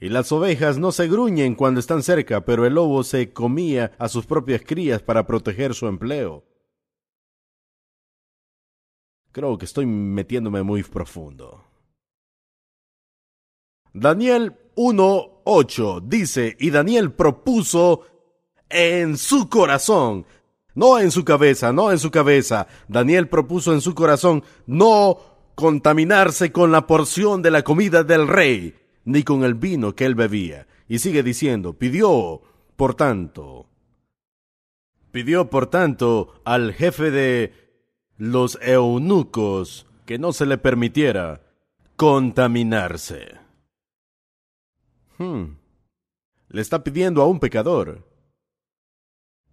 [0.00, 4.08] y las ovejas no se gruñen cuando están cerca, pero el lobo se comía a
[4.08, 6.42] sus propias crías para proteger su empleo.
[9.30, 11.64] Creo que estoy metiéndome muy profundo.
[13.92, 18.06] Daniel 1.8 dice, y Daniel propuso
[18.70, 20.24] en su corazón,
[20.74, 25.18] no en su cabeza, no en su cabeza, Daniel propuso en su corazón no
[25.54, 28.74] contaminarse con la porción de la comida del rey,
[29.10, 30.66] ni con el vino que él bebía.
[30.88, 32.42] Y sigue diciendo, pidió,
[32.76, 33.66] por tanto,
[35.10, 37.52] pidió, por tanto, al jefe de
[38.16, 41.42] los eunucos que no se le permitiera
[41.96, 43.38] contaminarse.
[45.18, 45.56] Hmm.
[46.48, 48.06] Le está pidiendo a un pecador.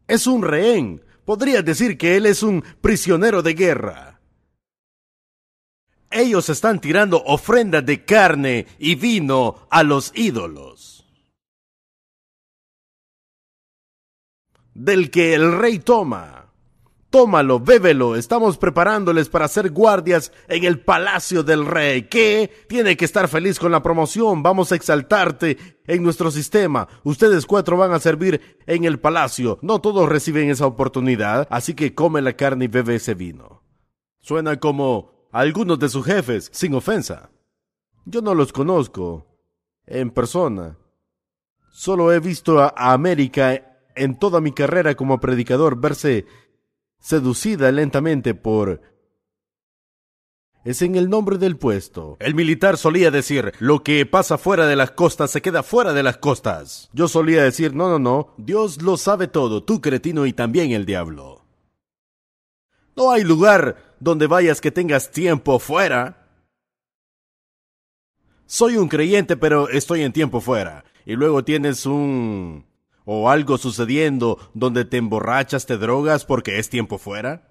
[0.08, 1.04] Es un rehén.
[1.26, 4.17] Podría decir que él es un prisionero de guerra
[6.12, 11.06] ellos están tirando ofrenda de carne y vino a los ídolos.
[14.74, 16.38] Del que el rey toma.
[17.10, 22.04] Tómalo, bébelo, estamos preparándoles para ser guardias en el palacio del rey.
[22.04, 22.52] ¿Qué?
[22.68, 26.90] Tiene que estar feliz con la promoción, vamos a exaltarte en nuestro sistema.
[27.06, 29.58] Ustedes cuatro van a servir en el palacio.
[29.62, 33.64] No todos reciben esa oportunidad, así que come la carne y bebe ese vino.
[34.20, 37.30] Suena como algunos de sus jefes, sin ofensa.
[38.06, 39.26] Yo no los conozco.
[39.86, 40.78] en persona.
[41.72, 46.26] Solo he visto a América en toda mi carrera como predicador verse
[47.00, 48.82] seducida lentamente por...
[50.66, 52.18] Es en el nombre del puesto.
[52.20, 56.04] El militar solía decir, lo que pasa fuera de las costas se queda fuera de
[56.04, 56.90] las costas.
[56.92, 60.86] Yo solía decir, no, no, no, Dios lo sabe todo, tú cretino y también el
[60.86, 61.46] diablo.
[62.98, 66.28] No hay lugar donde vayas que tengas tiempo fuera.
[68.46, 70.86] Soy un creyente, pero estoy en tiempo fuera.
[71.06, 72.66] Y luego tienes un
[73.10, 77.50] o algo sucediendo donde te emborrachas, te drogas porque es tiempo fuera?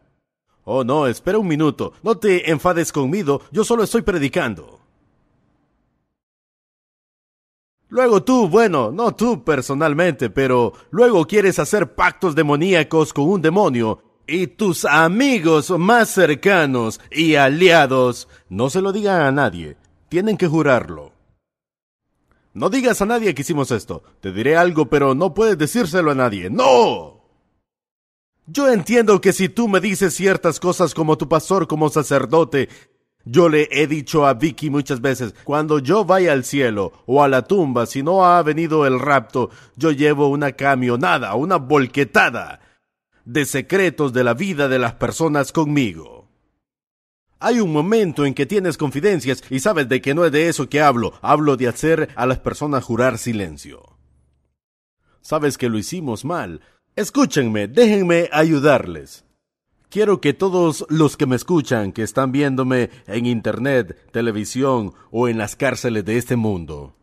[0.64, 4.80] Oh, no, espera un minuto, no te enfades conmigo, yo solo estoy predicando.
[7.88, 14.02] Luego tú, bueno, no tú personalmente, pero luego quieres hacer pactos demoníacos con un demonio
[14.26, 19.76] y tus amigos más cercanos y aliados no se lo digan a nadie,
[20.08, 21.12] tienen que jurarlo.
[22.52, 24.02] No digas a nadie que hicimos esto.
[24.20, 26.48] Te diré algo, pero no puedes decírselo a nadie.
[26.48, 27.20] ¡No!
[28.46, 32.68] Yo entiendo que si tú me dices ciertas cosas como tu pastor, como sacerdote,
[33.24, 37.28] yo le he dicho a Vicky muchas veces, cuando yo vaya al cielo o a
[37.28, 42.60] la tumba, si no ha venido el rapto, yo llevo una camionada, una volquetada
[43.26, 46.28] de secretos de la vida de las personas conmigo.
[47.38, 50.70] Hay un momento en que tienes confidencias y sabes de que no es de eso
[50.70, 53.82] que hablo, hablo de hacer a las personas jurar silencio.
[55.20, 56.62] Sabes que lo hicimos mal.
[56.94, 59.24] Escúchenme, déjenme ayudarles.
[59.90, 65.36] Quiero que todos los que me escuchan, que están viéndome en Internet, televisión o en
[65.36, 66.94] las cárceles de este mundo,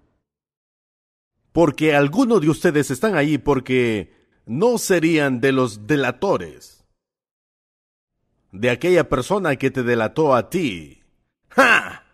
[1.52, 6.84] porque algunos de ustedes están ahí porque no serían de los delatores
[8.54, 11.02] de aquella persona que te delató a ti.
[11.50, 12.06] ¡Ja!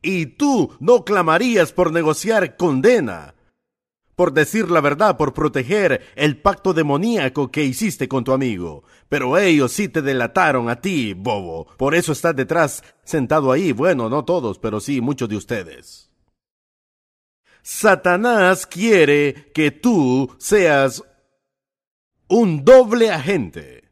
[0.00, 3.34] Y tú no clamarías por negociar condena,
[4.16, 8.84] por decir la verdad, por proteger el pacto demoníaco que hiciste con tu amigo.
[9.08, 11.66] Pero ellos sí te delataron a ti, bobo.
[11.76, 13.72] Por eso estás detrás, sentado ahí.
[13.72, 16.11] Bueno, no todos, pero sí muchos de ustedes.
[17.62, 21.04] Satanás quiere que tú seas
[22.28, 23.82] un doble agente.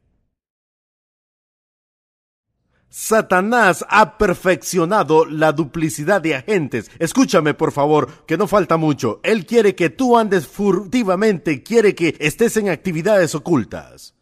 [2.89, 6.91] Satanás ha perfeccionado la duplicidad de agentes.
[6.99, 9.21] Escúchame, por favor, que no falta mucho.
[9.23, 14.17] Él quiere que tú andes furtivamente, quiere que estés en actividades ocultas.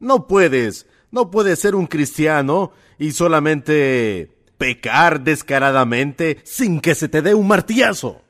[0.00, 7.22] No puedes, no puedes ser un cristiano y solamente pecar descaradamente sin que se te
[7.22, 8.22] dé un martillazo.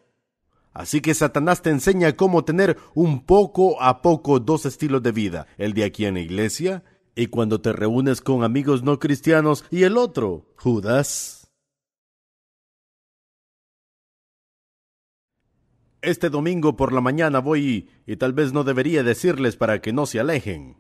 [0.72, 5.46] Así que Satanás te enseña cómo tener un poco a poco dos estilos de vida,
[5.58, 6.82] el de aquí en la iglesia
[7.14, 11.50] y cuando te reúnes con amigos no cristianos y el otro, Judas.
[16.00, 20.06] Este domingo por la mañana voy y tal vez no debería decirles para que no
[20.06, 20.76] se alejen.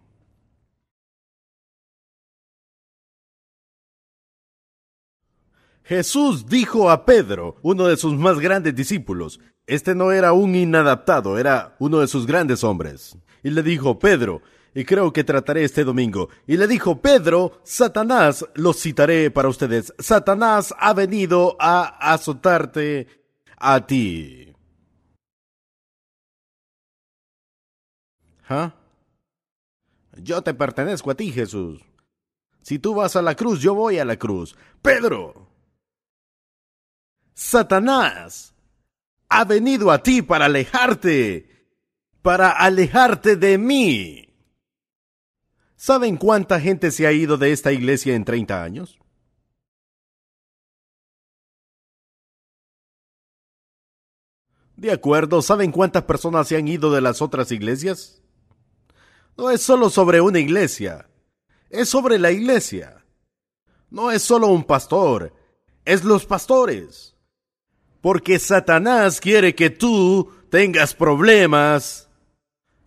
[5.84, 11.38] Jesús dijo a Pedro, uno de sus más grandes discípulos, este no era un inadaptado,
[11.38, 13.16] era uno de sus grandes hombres.
[13.42, 14.42] Y le dijo, Pedro,
[14.74, 16.28] y creo que trataré este domingo.
[16.46, 23.08] Y le dijo, Pedro, Satanás, lo citaré para ustedes, Satanás ha venido a azotarte
[23.56, 24.54] a ti.
[28.48, 28.74] ¿Ah?
[30.16, 31.80] Yo te pertenezco a ti, Jesús.
[32.60, 34.56] Si tú vas a la cruz, yo voy a la cruz.
[34.82, 35.48] Pedro,
[37.34, 38.51] Satanás
[39.32, 41.48] ha venido a ti para alejarte,
[42.20, 44.28] para alejarte de mí.
[45.74, 48.98] ¿Saben cuánta gente se ha ido de esta iglesia en 30 años?
[54.76, 58.22] De acuerdo, ¿saben cuántas personas se han ido de las otras iglesias?
[59.38, 61.08] No es solo sobre una iglesia,
[61.70, 63.02] es sobre la iglesia.
[63.88, 65.32] No es solo un pastor,
[65.86, 67.11] es los pastores
[68.02, 72.10] porque Satanás quiere que tú tengas problemas,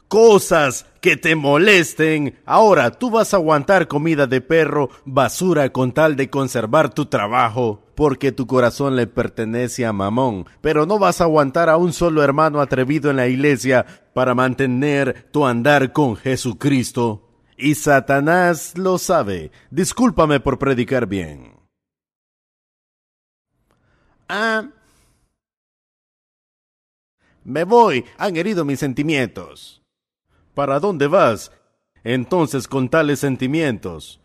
[0.07, 2.37] cosas que te molesten.
[2.45, 7.81] Ahora tú vas a aguantar comida de perro, basura con tal de conservar tu trabajo,
[7.95, 12.21] porque tu corazón le pertenece a Mamón, pero no vas a aguantar a un solo
[12.21, 17.21] hermano atrevido en la iglesia para mantener tu andar con Jesucristo.
[17.57, 19.49] Y Satanás lo sabe.
[19.71, 21.53] Discúlpame por predicar bien.
[24.27, 24.65] Ah,
[27.45, 29.83] me voy, han herido mis sentimientos.
[30.55, 31.51] ¿Para dónde vas?
[32.03, 34.19] Entonces con tales sentimientos.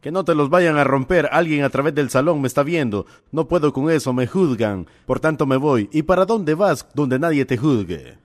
[0.00, 1.28] Que no te los vayan a romper.
[1.30, 3.06] Alguien a través del salón me está viendo.
[3.30, 4.88] No puedo con eso, me juzgan.
[5.06, 5.88] Por tanto me voy.
[5.92, 8.18] ¿Y para dónde vas donde nadie te juzgue?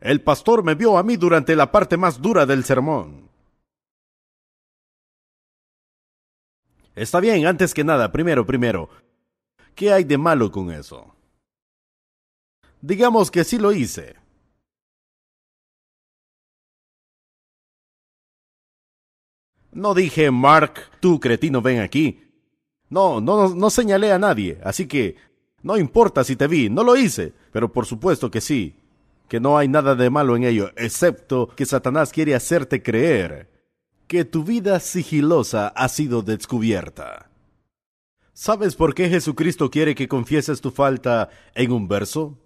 [0.00, 3.29] El pastor me vio a mí durante la parte más dura del sermón.
[7.00, 8.90] Está bien, antes que nada, primero, primero,
[9.74, 11.16] ¿qué hay de malo con eso?
[12.82, 14.16] Digamos que sí lo hice.
[19.72, 22.22] No dije, Mark, tú cretino, ven aquí.
[22.90, 25.16] No, no, no señalé a nadie, así que
[25.62, 28.76] no importa si te vi, no lo hice, pero por supuesto que sí,
[29.26, 33.49] que no hay nada de malo en ello, excepto que Satanás quiere hacerte creer
[34.10, 37.30] que tu vida sigilosa ha sido descubierta.
[38.32, 42.36] ¿Sabes por qué Jesucristo quiere que confieses tu falta en un verso?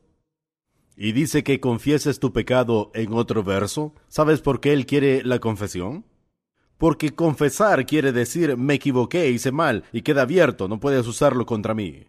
[0.94, 3.94] Y dice que confieses tu pecado en otro verso.
[4.08, 6.04] ¿Sabes por qué Él quiere la confesión?
[6.76, 11.72] Porque confesar quiere decir me equivoqué, hice mal, y queda abierto, no puedes usarlo contra
[11.72, 12.06] mí.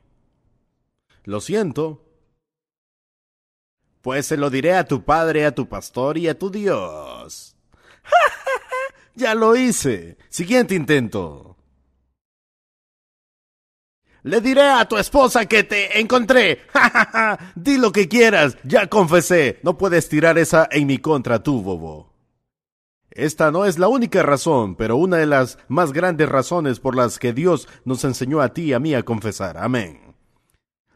[1.23, 2.03] Lo siento,
[4.01, 7.55] pues se lo diré a tu padre, a tu pastor y a tu Dios.
[9.15, 10.17] ya lo hice.
[10.29, 11.57] Siguiente intento.
[14.23, 16.61] Le diré a tu esposa que te encontré.
[17.55, 18.57] Di lo que quieras.
[18.63, 19.59] Ya confesé.
[19.61, 22.11] No puedes tirar esa en mi contra tú, bobo.
[23.11, 27.17] Esta no es la única razón, pero una de las más grandes razones por las
[27.17, 29.57] que Dios nos enseñó a ti y a mí a confesar.
[29.57, 30.15] Amén.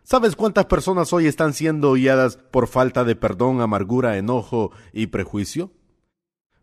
[0.04, 5.72] ¿Sabes cuántas personas hoy están siendo guiadas por falta de perdón, amargura, enojo y prejuicio?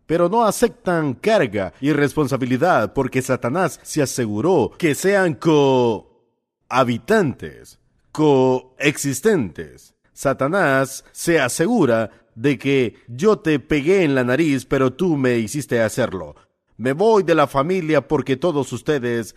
[0.07, 7.79] Pero no aceptan carga y responsabilidad porque Satanás se aseguró que sean cohabitantes,
[8.11, 9.93] coexistentes.
[10.13, 15.81] Satanás se asegura de que yo te pegué en la nariz, pero tú me hiciste
[15.81, 16.35] hacerlo.
[16.77, 19.35] Me voy de la familia porque todos ustedes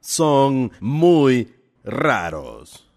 [0.00, 1.54] son muy
[1.84, 2.87] raros.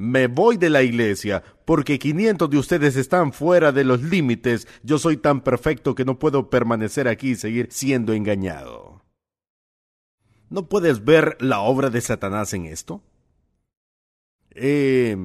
[0.00, 4.68] Me voy de la iglesia porque 500 de ustedes están fuera de los límites.
[4.84, 9.02] Yo soy tan perfecto que no puedo permanecer aquí y seguir siendo engañado.
[10.50, 13.02] ¿No puedes ver la obra de Satanás en esto?
[14.54, 15.16] he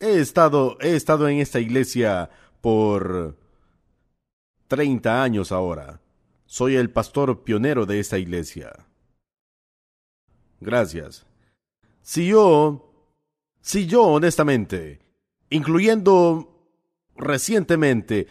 [0.00, 2.30] estado he estado en esta iglesia
[2.62, 3.36] por
[4.68, 6.00] 30 años ahora.
[6.46, 8.86] Soy el pastor pionero de esta iglesia.
[10.64, 11.26] Gracias.
[12.00, 12.90] Si yo,
[13.60, 14.98] si yo honestamente,
[15.50, 16.70] incluyendo
[17.16, 18.26] recientemente,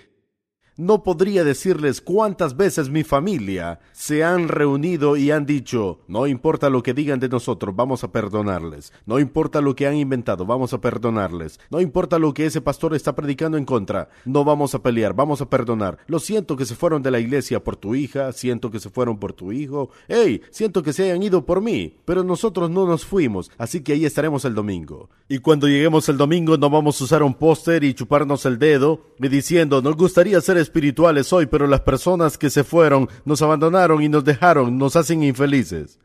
[0.77, 6.69] no podría decirles cuántas veces mi familia se han reunido y han dicho, no importa
[6.69, 8.91] lo que digan de nosotros, vamos a perdonarles.
[9.05, 11.59] No importa lo que han inventado, vamos a perdonarles.
[11.69, 15.41] No importa lo que ese pastor está predicando en contra, no vamos a pelear, vamos
[15.41, 15.99] a perdonar.
[16.07, 19.19] Lo siento que se fueron de la iglesia por tu hija, siento que se fueron
[19.19, 19.89] por tu hijo.
[20.07, 23.93] Hey, siento que se hayan ido por mí, pero nosotros no nos fuimos, así que
[23.93, 25.09] ahí estaremos el domingo.
[25.29, 29.01] Y cuando lleguemos el domingo no vamos a usar un póster y chuparnos el dedo,
[29.19, 34.01] y diciendo, nos gustaría ser espirituales hoy, pero las personas que se fueron nos abandonaron
[34.01, 35.99] y nos dejaron, nos hacen infelices.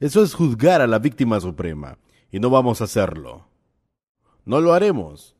[0.00, 1.98] Eso es juzgar a la víctima suprema,
[2.30, 3.48] y no vamos a hacerlo.
[4.44, 5.36] No lo haremos.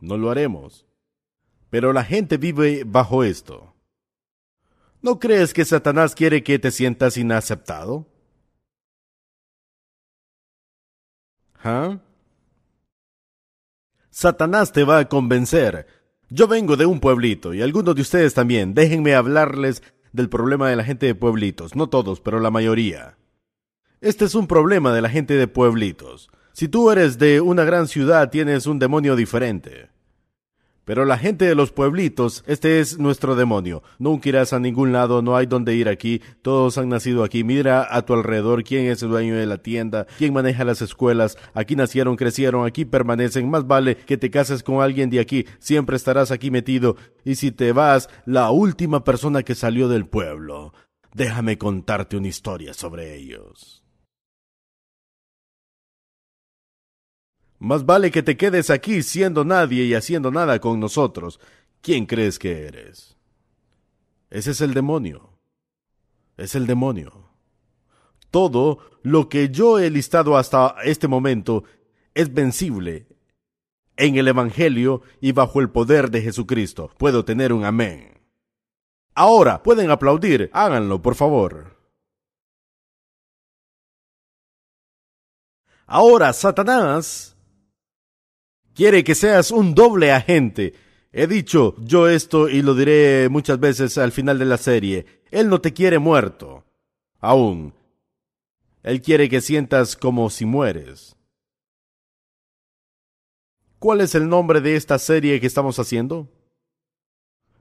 [0.00, 0.86] No lo haremos.
[1.68, 3.74] Pero la gente vive bajo esto.
[5.02, 8.06] ¿No crees que Satanás quiere que te sientas inaceptado?
[11.62, 12.00] ¿Ah?
[14.10, 15.86] Satanás te va a convencer
[16.30, 18.72] yo vengo de un pueblito y algunos de ustedes también.
[18.72, 21.74] Déjenme hablarles del problema de la gente de pueblitos.
[21.74, 23.16] No todos, pero la mayoría.
[24.00, 26.30] Este es un problema de la gente de pueblitos.
[26.52, 29.90] Si tú eres de una gran ciudad, tienes un demonio diferente.
[30.90, 33.84] Pero la gente de los pueblitos, este es nuestro demonio.
[34.00, 37.44] Nunca irás a ningún lado, no hay donde ir aquí, todos han nacido aquí.
[37.44, 41.38] Mira a tu alrededor quién es el dueño de la tienda, quién maneja las escuelas.
[41.54, 43.48] Aquí nacieron, crecieron, aquí permanecen.
[43.48, 46.96] Más vale que te cases con alguien de aquí, siempre estarás aquí metido.
[47.24, 50.74] Y si te vas, la última persona que salió del pueblo.
[51.14, 53.79] Déjame contarte una historia sobre ellos.
[57.60, 61.38] Más vale que te quedes aquí siendo nadie y haciendo nada con nosotros.
[61.82, 63.18] ¿Quién crees que eres?
[64.30, 65.38] Ese es el demonio.
[66.38, 67.28] Es el demonio.
[68.30, 71.64] Todo lo que yo he listado hasta este momento
[72.14, 73.08] es vencible
[73.98, 76.90] en el Evangelio y bajo el poder de Jesucristo.
[76.96, 78.22] Puedo tener un amén.
[79.14, 80.48] Ahora, pueden aplaudir.
[80.54, 81.76] Háganlo, por favor.
[85.86, 87.36] Ahora Satanás
[88.74, 90.74] quiere que seas un doble agente.
[91.12, 95.06] He dicho yo esto y lo diré muchas veces al final de la serie.
[95.30, 96.64] Él no te quiere muerto.
[97.20, 97.74] Aún.
[98.82, 101.16] Él quiere que sientas como si mueres.
[103.78, 106.28] ¿Cuál es el nombre de esta serie que estamos haciendo?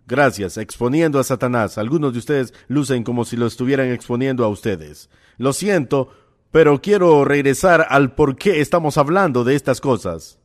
[0.05, 1.77] Gracias, exponiendo a Satanás.
[1.77, 5.09] Algunos de ustedes lucen como si lo estuvieran exponiendo a ustedes.
[5.37, 6.09] Lo siento,
[6.51, 10.39] pero quiero regresar al por qué estamos hablando de estas cosas.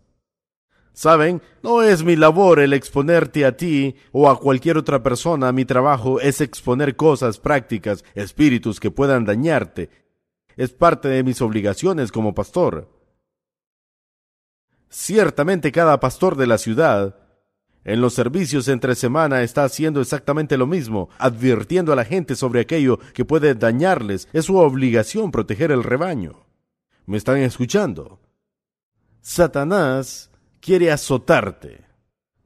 [0.94, 5.50] Saben, no es mi labor el exponerte a ti o a cualquier otra persona.
[5.50, 9.90] Mi trabajo es exponer cosas prácticas, espíritus que puedan dañarte.
[10.56, 12.88] Es parte de mis obligaciones como pastor.
[14.88, 17.16] Ciertamente cada pastor de la ciudad
[17.82, 22.60] en los servicios entre semana está haciendo exactamente lo mismo, advirtiendo a la gente sobre
[22.60, 24.28] aquello que puede dañarles.
[24.32, 26.46] Es su obligación proteger el rebaño.
[27.04, 28.20] ¿Me están escuchando?
[29.20, 30.30] Satanás
[30.64, 31.84] quiere azotarte.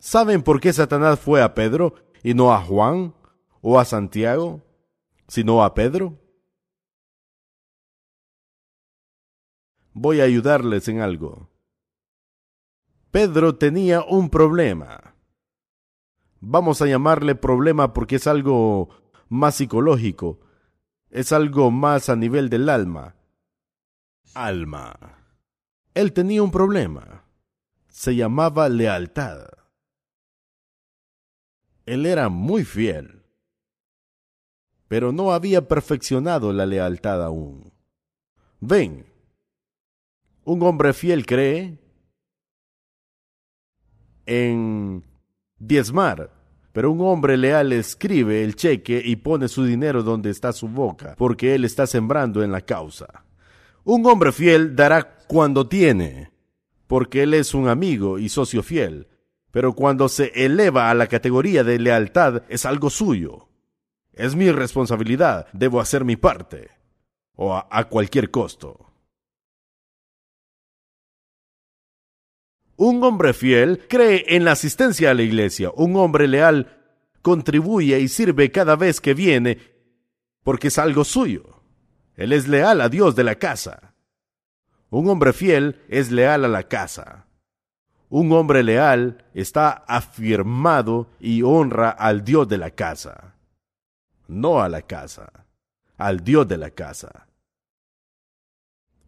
[0.01, 1.95] ¿Saben por qué Satanás fue a Pedro
[2.25, 3.15] y no a Juan
[3.61, 4.61] o a Santiago,
[5.29, 6.19] sino a Pedro?
[9.93, 11.49] Voy a ayudarles en algo.
[13.13, 15.15] Pedro tenía un problema.
[16.41, 18.89] Vamos a llamarle problema porque es algo
[19.29, 20.41] más psicológico,
[21.11, 23.15] es algo más a nivel del alma.
[24.35, 24.97] Alma.
[25.95, 27.28] Él tenía un problema.
[27.89, 29.49] Se llamaba lealtad.
[31.87, 33.23] Él era muy fiel,
[34.89, 37.73] pero no había perfeccionado la lealtad aún.
[38.61, 39.07] Ven,
[40.45, 41.79] un hombre fiel cree
[44.27, 45.05] en
[45.59, 46.31] diezmar,
[46.73, 51.15] pero un hombre leal escribe el cheque y pone su dinero donde está su boca,
[51.17, 53.25] porque él está sembrando en la causa.
[53.85, 56.31] Un hombre fiel dará cuando tiene,
[56.89, 59.07] porque él es un amigo y socio fiel,
[59.53, 63.49] pero cuando se eleva a la categoría de lealtad es algo suyo.
[64.13, 66.71] Es mi responsabilidad, debo hacer mi parte,
[67.37, 68.93] o a, cualquier costo.
[72.77, 75.71] Un hombre fiel cree en la asistencia a la iglesia.
[75.75, 76.77] Un hombre leal
[77.23, 79.59] contribuye y sirve cada vez que viene
[80.43, 81.63] porque es algo suyo.
[82.15, 83.88] Él es leal a Dios de la casa.
[84.91, 87.27] Un hombre fiel es leal a la casa.
[88.09, 93.35] Un hombre leal está afirmado y honra al Dios de la casa.
[94.29, 95.31] No a la casa,
[95.99, 97.27] al Dios de la casa.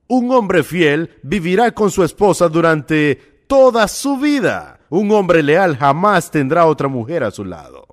[0.07, 3.15] Un hombre fiel vivirá con su esposa durante
[3.47, 4.81] toda su vida.
[4.91, 7.87] Un hombre leal jamás tendrá otra mujer a su lado.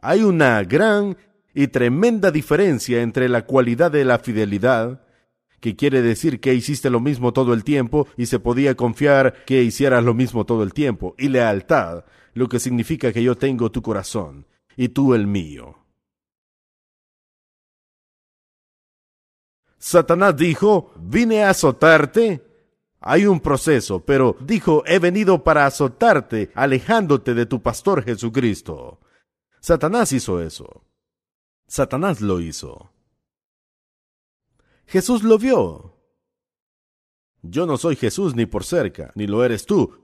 [0.00, 1.16] Hay una gran
[1.52, 5.02] y tremenda diferencia entre la cualidad de la fidelidad,
[5.60, 9.62] que quiere decir que hiciste lo mismo todo el tiempo y se podía confiar que
[9.62, 12.04] hicieras lo mismo todo el tiempo, y lealtad,
[12.34, 14.46] lo que significa que yo tengo tu corazón
[14.76, 15.76] y tú el mío.
[19.78, 22.50] Satanás dijo, vine a azotarte
[23.00, 29.00] hay un proceso, pero dijo, he venido para azotarte, alejándote de tu pastor Jesucristo.
[29.60, 30.84] Satanás hizo eso.
[31.66, 32.92] Satanás lo hizo.
[34.90, 35.94] Jesús lo vio.
[37.42, 40.00] Yo no soy Jesús ni por cerca, ni lo eres tú.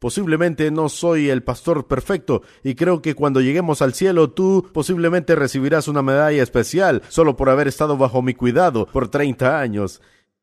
[0.00, 5.36] Posiblemente no soy el pastor perfecto y creo que cuando lleguemos al cielo tú posiblemente
[5.36, 10.02] recibirás una medalla especial solo por haber estado bajo mi cuidado por treinta años.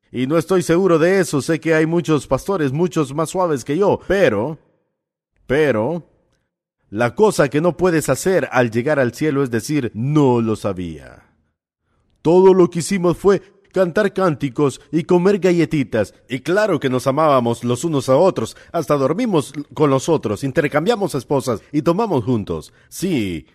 [0.10, 3.78] Y no estoy seguro de eso, sé que hay muchos pastores, muchos más suaves que
[3.78, 4.58] yo, pero,
[5.46, 6.10] pero,
[6.90, 11.27] la cosa que no puedes hacer al llegar al cielo es decir, no lo sabía.
[12.22, 13.42] Todo lo que hicimos fue
[13.72, 16.14] cantar cánticos y comer galletitas.
[16.28, 21.16] Y claro que nos amábamos los unos a otros, hasta dormimos con los otros, intercambiamos
[21.16, 22.74] esposas y tomamos juntos.
[22.90, 23.48] Sí,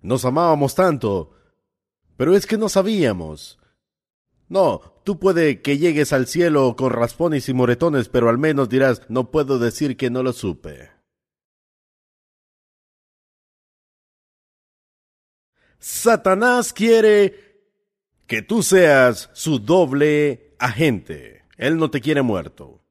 [0.00, 1.32] nos amábamos tanto.
[2.16, 3.58] Pero es que no sabíamos.
[4.48, 9.02] No, tú puede que llegues al cielo con raspones y moretones, pero al menos dirás,
[9.08, 10.90] no puedo decir que no lo supe.
[15.78, 17.45] Satanás quiere
[18.26, 21.44] que tú seas su doble agente.
[21.56, 22.82] Él no te quiere muerto.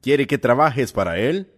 [0.00, 1.52] Quiere que trabajes para él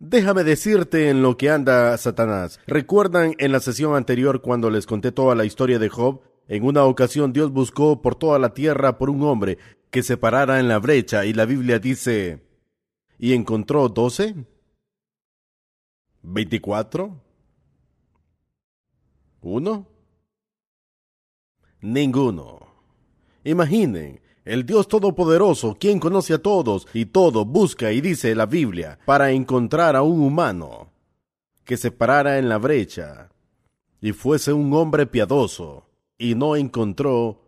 [0.00, 2.60] Déjame decirte en lo que anda Satanás.
[2.68, 6.22] ¿Recuerdan en la sesión anterior cuando les conté toda la historia de Job?
[6.46, 9.58] En una ocasión Dios buscó por toda la tierra por un hombre
[9.90, 12.46] que se parara en la brecha y la Biblia dice,
[13.18, 14.36] ¿y encontró doce?
[16.22, 17.20] ¿Veinticuatro?
[19.48, 19.86] ¿Uno?
[21.80, 22.66] Ninguno.
[23.44, 28.98] Imaginen, el Dios Todopoderoso, quien conoce a todos y todo, busca y dice la Biblia
[29.06, 30.92] para encontrar a un humano
[31.64, 33.30] que se parara en la brecha
[34.02, 35.86] y fuese un hombre piadoso
[36.18, 37.40] y no encontró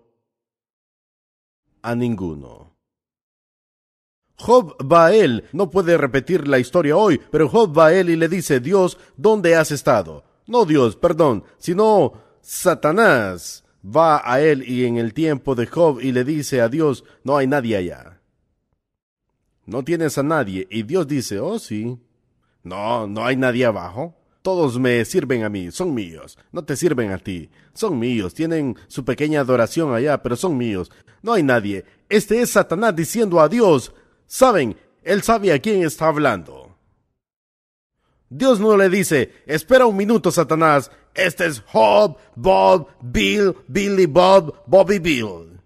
[1.82, 2.76] a ninguno.
[4.36, 8.08] Job va a él, no puede repetir la historia hoy, pero Job va a él
[8.08, 10.29] y le dice, Dios, ¿dónde has estado?
[10.50, 16.10] No Dios, perdón, sino Satanás va a él y en el tiempo de Job y
[16.10, 18.20] le dice a Dios, no hay nadie allá.
[19.64, 20.66] No tienes a nadie.
[20.68, 22.00] Y Dios dice, oh sí.
[22.64, 24.16] No, no hay nadie abajo.
[24.42, 26.36] Todos me sirven a mí, son míos.
[26.50, 28.34] No te sirven a ti, son míos.
[28.34, 30.90] Tienen su pequeña adoración allá, pero son míos.
[31.22, 31.84] No hay nadie.
[32.08, 33.94] Este es Satanás diciendo a Dios,
[34.26, 36.59] saben, él sabe a quién está hablando.
[38.32, 44.62] Dios no le dice, espera un minuto, Satanás, este es Job, Bob, Bill, Billy Bob,
[44.66, 45.60] Bobby Bill.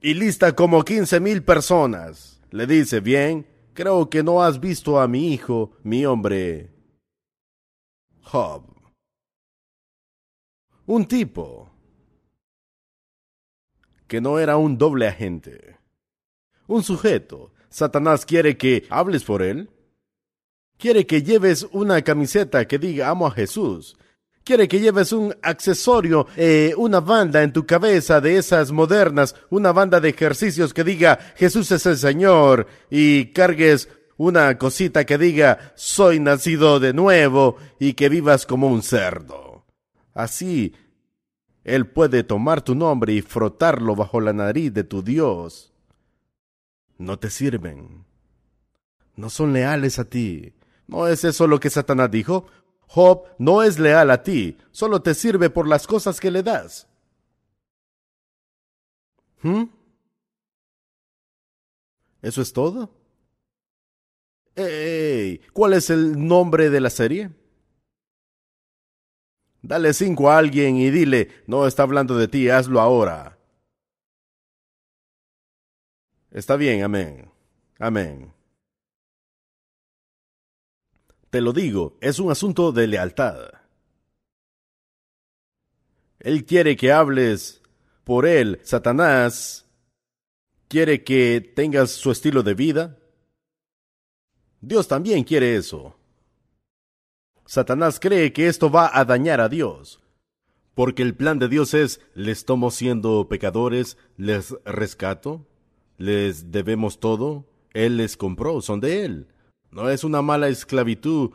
[0.00, 2.42] Y lista como quince mil personas.
[2.50, 6.72] Le dice, bien, creo que no has visto a mi hijo, mi hombre.
[8.22, 8.64] Job.
[10.86, 11.70] Un tipo
[14.08, 15.78] que no era un doble agente.
[16.66, 17.52] Un sujeto.
[17.68, 19.70] Satanás quiere que hables por él,
[20.78, 23.96] Quiere que lleves una camiseta que diga amo a Jesús.
[24.44, 29.72] Quiere que lleves un accesorio, eh, una banda en tu cabeza de esas modernas, una
[29.72, 35.72] banda de ejercicios que diga Jesús es el Señor y cargues una cosita que diga
[35.76, 39.64] soy nacido de nuevo y que vivas como un cerdo.
[40.12, 40.74] Así,
[41.64, 45.72] Él puede tomar tu nombre y frotarlo bajo la nariz de tu Dios.
[46.98, 48.04] No te sirven.
[49.16, 50.52] No son leales a ti.
[50.86, 52.46] ¿No es eso lo que Satanás dijo?
[52.86, 56.86] Job no es leal a ti, solo te sirve por las cosas que le das.
[59.42, 59.64] ¿Mm?
[62.22, 62.90] ¿Eso es todo?
[64.56, 65.40] ¡Ey!
[65.52, 67.30] ¿Cuál es el nombre de la serie?
[69.60, 73.38] Dale cinco a alguien y dile, no está hablando de ti, hazlo ahora.
[76.30, 77.30] Está bien, amén.
[77.78, 78.32] Amén.
[81.34, 83.48] Te lo digo, es un asunto de lealtad.
[86.20, 87.60] Él quiere que hables
[88.04, 88.60] por él.
[88.62, 89.66] Satanás
[90.68, 92.98] quiere que tengas su estilo de vida.
[94.60, 95.96] Dios también quiere eso.
[97.44, 100.00] Satanás cree que esto va a dañar a Dios.
[100.76, 105.48] Porque el plan de Dios es, les tomo siendo pecadores, les rescato,
[105.98, 109.33] les debemos todo, Él les compró, son de Él.
[109.74, 111.32] No es una mala esclavitud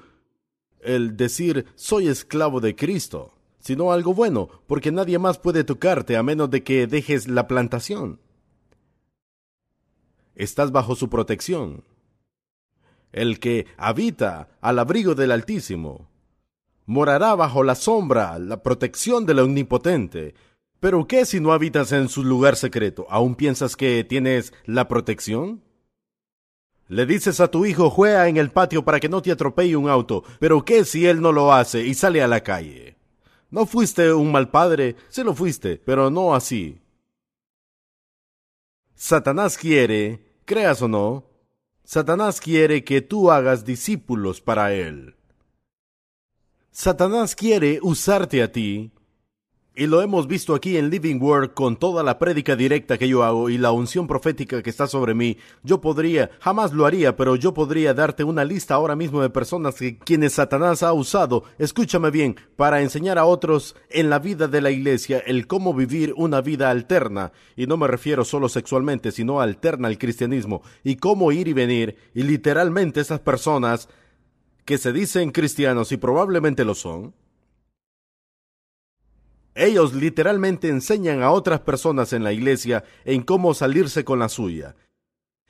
[0.80, 6.24] el decir soy esclavo de Cristo, sino algo bueno, porque nadie más puede tocarte a
[6.24, 8.22] menos de que dejes la plantación.
[10.36, 11.84] Estás bajo su protección.
[13.12, 16.08] El que habita al abrigo del Altísimo
[16.86, 20.34] morará bajo la sombra, la protección del Omnipotente.
[20.80, 23.06] Pero ¿qué si no habitas en su lugar secreto?
[23.10, 25.62] ¿Aún piensas que tienes la protección?
[26.90, 29.88] Le dices a tu hijo juega en el patio para que no te atropelle un
[29.88, 32.98] auto, pero ¿qué si él no lo hace y sale a la calle?
[33.52, 36.82] No fuiste un mal padre, se lo fuiste, pero no así.
[38.96, 41.26] Satanás quiere, creas o no,
[41.84, 45.16] Satanás quiere que tú hagas discípulos para él.
[46.72, 48.92] Satanás quiere usarte a ti
[49.80, 53.24] y lo hemos visto aquí en Living Word con toda la prédica directa que yo
[53.24, 55.38] hago y la unción profética que está sobre mí.
[55.64, 59.76] Yo podría, jamás lo haría, pero yo podría darte una lista ahora mismo de personas
[59.76, 64.60] que quienes Satanás ha usado, escúchame bien, para enseñar a otros en la vida de
[64.60, 67.32] la iglesia el cómo vivir una vida alterna.
[67.56, 71.96] Y no me refiero solo sexualmente, sino alterna al cristianismo y cómo ir y venir.
[72.14, 73.88] Y literalmente esas personas
[74.66, 77.14] que se dicen cristianos y probablemente lo son,
[79.56, 84.76] ellos literalmente enseñan a otras personas en la iglesia en cómo salirse con la suya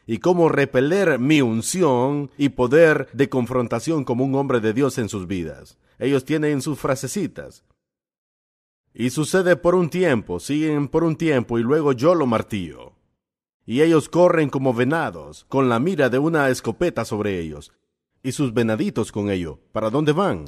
[0.05, 5.07] y cómo repeler mi unción y poder de confrontación como un hombre de Dios en
[5.07, 5.77] sus vidas.
[5.99, 7.63] Ellos tienen sus frasecitas.
[8.91, 12.93] Y sucede por un tiempo, siguen por un tiempo y luego yo lo martillo.
[13.67, 17.71] Y ellos corren como venados, con la mira de una escopeta sobre ellos,
[18.23, 19.59] y sus venaditos con ello.
[19.71, 20.45] ¿Para dónde van?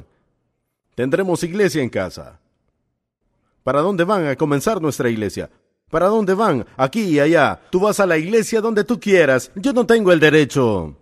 [0.96, 2.41] Tendremos iglesia en casa.
[3.62, 5.50] ¿Para dónde van a comenzar nuestra iglesia?
[5.90, 6.66] ¿Para dónde van?
[6.76, 7.60] Aquí y allá.
[7.70, 9.52] Tú vas a la iglesia donde tú quieras.
[9.54, 10.96] Yo no tengo el derecho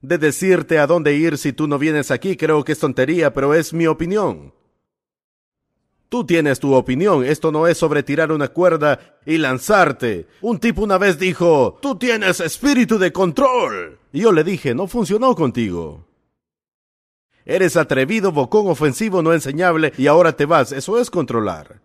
[0.00, 2.36] de decirte a dónde ir si tú no vienes aquí.
[2.36, 4.52] Creo que es tontería, pero es mi opinión.
[6.08, 10.28] Tú tienes tu opinión, esto no es sobre tirar una cuerda y lanzarte.
[10.42, 13.98] Un tipo una vez dijo, tú tienes espíritu de control.
[14.12, 16.06] Y yo le dije, no funcionó contigo.
[17.44, 20.72] Eres atrevido, bocón, ofensivo, no enseñable y ahora te vas.
[20.72, 21.82] Eso es controlar.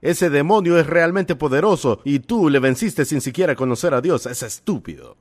[0.00, 4.26] Ese demonio es realmente poderoso y tú le venciste sin siquiera conocer a Dios.
[4.26, 5.16] Es estúpido.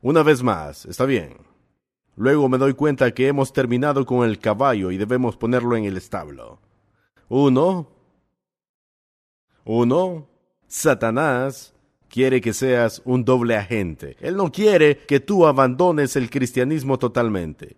[0.00, 1.38] Una vez más, está bien.
[2.16, 5.96] Luego me doy cuenta que hemos terminado con el caballo y debemos ponerlo en el
[5.96, 6.60] establo.
[7.28, 7.88] Uno.
[9.64, 10.28] Uno.
[10.68, 11.73] Satanás
[12.14, 14.16] quiere que seas un doble agente.
[14.20, 17.76] Él no quiere que tú abandones el cristianismo totalmente.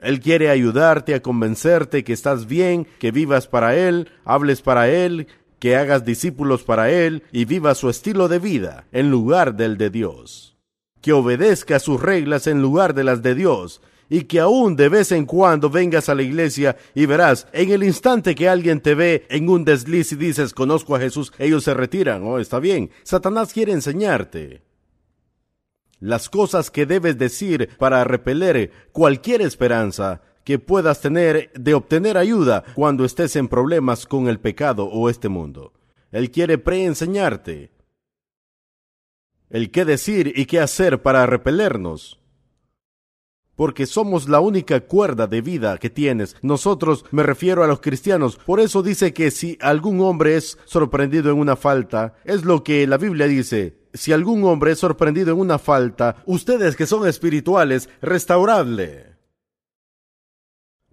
[0.00, 5.28] Él quiere ayudarte a convencerte que estás bien, que vivas para Él, hables para Él,
[5.60, 9.90] que hagas discípulos para Él y vivas su estilo de vida en lugar del de
[9.90, 10.56] Dios.
[11.00, 15.12] Que obedezca sus reglas en lugar de las de Dios y que aún de vez
[15.12, 19.26] en cuando vengas a la iglesia y verás, en el instante que alguien te ve
[19.28, 22.22] en un desliz y dices, conozco a Jesús, ellos se retiran.
[22.24, 22.90] Oh, está bien.
[23.02, 24.62] Satanás quiere enseñarte
[26.00, 32.64] las cosas que debes decir para repeler cualquier esperanza que puedas tener de obtener ayuda
[32.74, 35.74] cuando estés en problemas con el pecado o este mundo.
[36.10, 37.72] Él quiere preenseñarte
[39.50, 42.17] el qué decir y qué hacer para repelernos.
[43.58, 46.36] Porque somos la única cuerda de vida que tienes.
[46.42, 48.38] Nosotros, me refiero a los cristianos.
[48.46, 52.86] Por eso dice que si algún hombre es sorprendido en una falta, es lo que
[52.86, 57.88] la Biblia dice si algún hombre es sorprendido en una falta, ustedes que son espirituales,
[58.00, 59.07] restauradle.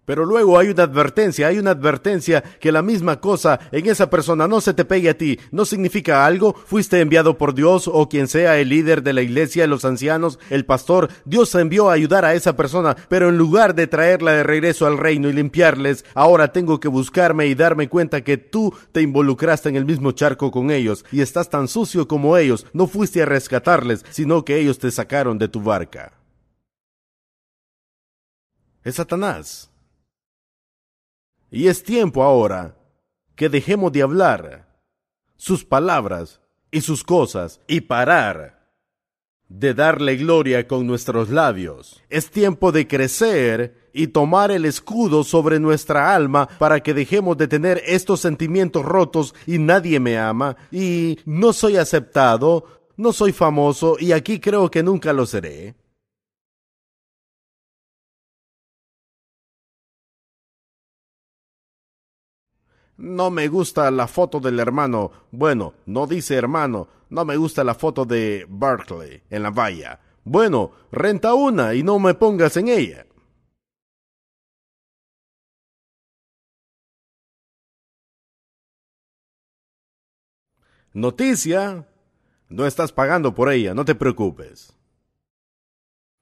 [0.05, 4.47] Pero luego hay una advertencia, hay una advertencia que la misma cosa en esa persona
[4.47, 5.39] no se te pegue a ti.
[5.51, 6.53] ¿No significa algo?
[6.53, 10.65] Fuiste enviado por Dios o quien sea el líder de la iglesia, los ancianos, el
[10.65, 11.09] pastor.
[11.25, 14.97] Dios envió a ayudar a esa persona, pero en lugar de traerla de regreso al
[14.97, 19.75] reino y limpiarles, ahora tengo que buscarme y darme cuenta que tú te involucraste en
[19.75, 22.67] el mismo charco con ellos y estás tan sucio como ellos.
[22.73, 26.13] No fuiste a rescatarles, sino que ellos te sacaron de tu barca.
[28.83, 29.71] Es Satanás.
[31.51, 32.77] Y es tiempo ahora
[33.35, 34.67] que dejemos de hablar
[35.35, 36.41] sus palabras
[36.71, 38.55] y sus cosas y parar
[39.47, 42.01] de darle gloria con nuestros labios.
[42.09, 47.47] Es tiempo de crecer y tomar el escudo sobre nuestra alma para que dejemos de
[47.47, 52.65] tener estos sentimientos rotos y nadie me ama y no soy aceptado,
[52.97, 55.75] no soy famoso y aquí creo que nunca lo seré.
[62.97, 65.11] No me gusta la foto del hermano.
[65.31, 66.87] Bueno, no dice hermano.
[67.09, 69.99] No me gusta la foto de Berkeley en la valla.
[70.23, 73.05] Bueno, renta una y no me pongas en ella.
[80.93, 81.85] Noticia.
[82.47, 84.73] No estás pagando por ella, no te preocupes.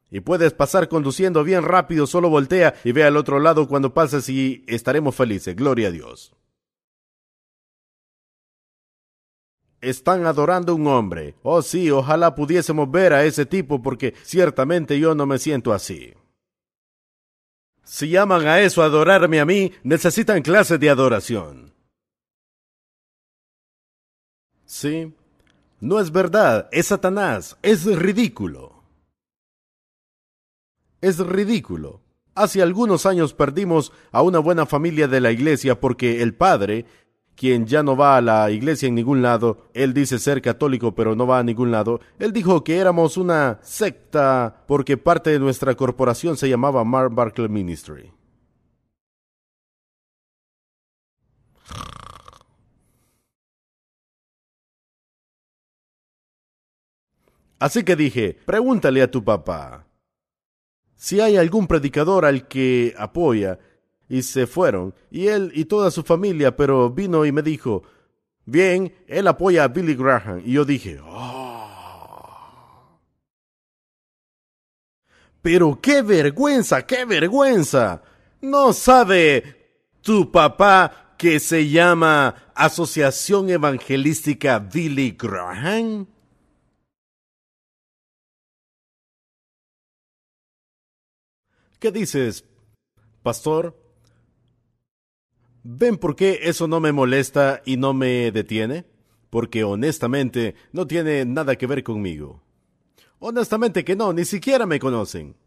[0.09, 4.29] Y puedes pasar conduciendo bien rápido, solo voltea y ve al otro lado cuando pases
[4.29, 5.55] y estaremos felices.
[5.55, 6.33] Gloria a Dios.
[9.83, 11.35] Están adorando a un hombre.
[11.43, 16.13] Oh sí, ojalá pudiésemos ver a ese tipo porque ciertamente yo no me siento así.
[17.83, 21.73] Si llaman a eso adorarme a mí, necesitan clases de adoración.
[24.65, 25.13] Sí,
[25.79, 28.83] no es verdad, es Satanás, es ridículo.
[31.01, 32.01] Es ridículo.
[32.35, 36.85] Hace algunos años perdimos a una buena familia de la iglesia porque el padre
[37.35, 41.15] quien ya no va a la iglesia en ningún lado, él dice ser católico pero
[41.15, 45.75] no va a ningún lado, él dijo que éramos una secta porque parte de nuestra
[45.75, 48.11] corporación se llamaba Mark Barclay Ministry.
[57.59, 59.87] Así que dije, pregúntale a tu papá.
[60.97, 63.57] Si hay algún predicador al que apoya
[64.13, 67.81] y se fueron, y él y toda su familia, pero vino y me dijo,
[68.45, 70.43] bien, él apoya a Billy Graham.
[70.45, 72.99] Y yo dije, oh.
[75.41, 78.03] Pero qué vergüenza, qué vergüenza.
[78.39, 86.05] ¿No sabe tu papá que se llama Asociación Evangelística Billy Graham?
[91.79, 92.45] ¿Qué dices,
[93.23, 93.82] pastor?
[95.63, 98.85] ¿Ven por qué eso no me molesta y no me detiene?
[99.29, 102.43] Porque honestamente no tiene nada que ver conmigo.
[103.19, 105.37] Honestamente que no, ni siquiera me conocen.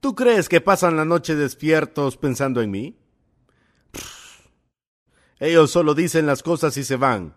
[0.00, 2.96] ¿Tú crees que pasan la noche despiertos pensando en mí?
[5.38, 7.34] Ellos solo dicen las cosas y se van.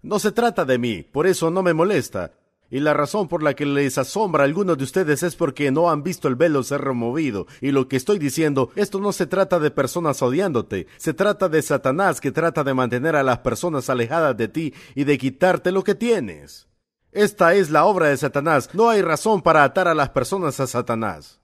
[0.00, 2.32] No se trata de mí, por eso no me molesta.
[2.70, 5.90] Y la razón por la que les asombra a algunos de ustedes es porque no
[5.90, 7.46] han visto el velo ser removido.
[7.60, 11.62] Y lo que estoy diciendo, esto no se trata de personas odiándote, se trata de
[11.62, 15.84] Satanás que trata de mantener a las personas alejadas de ti y de quitarte lo
[15.84, 16.66] que tienes.
[17.12, 18.70] Esta es la obra de Satanás.
[18.74, 21.40] No hay razón para atar a las personas a Satanás.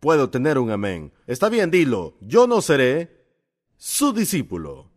[0.00, 1.12] Puedo tener un amén.
[1.26, 2.16] Está bien, dilo.
[2.20, 3.26] Yo no seré
[3.76, 4.90] su discípulo.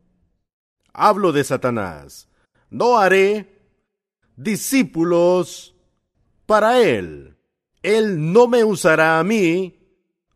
[0.93, 2.29] Hablo de Satanás.
[2.69, 3.54] No haré
[4.35, 5.75] discípulos
[6.45, 7.37] para Él.
[7.81, 9.79] Él no me usará a mí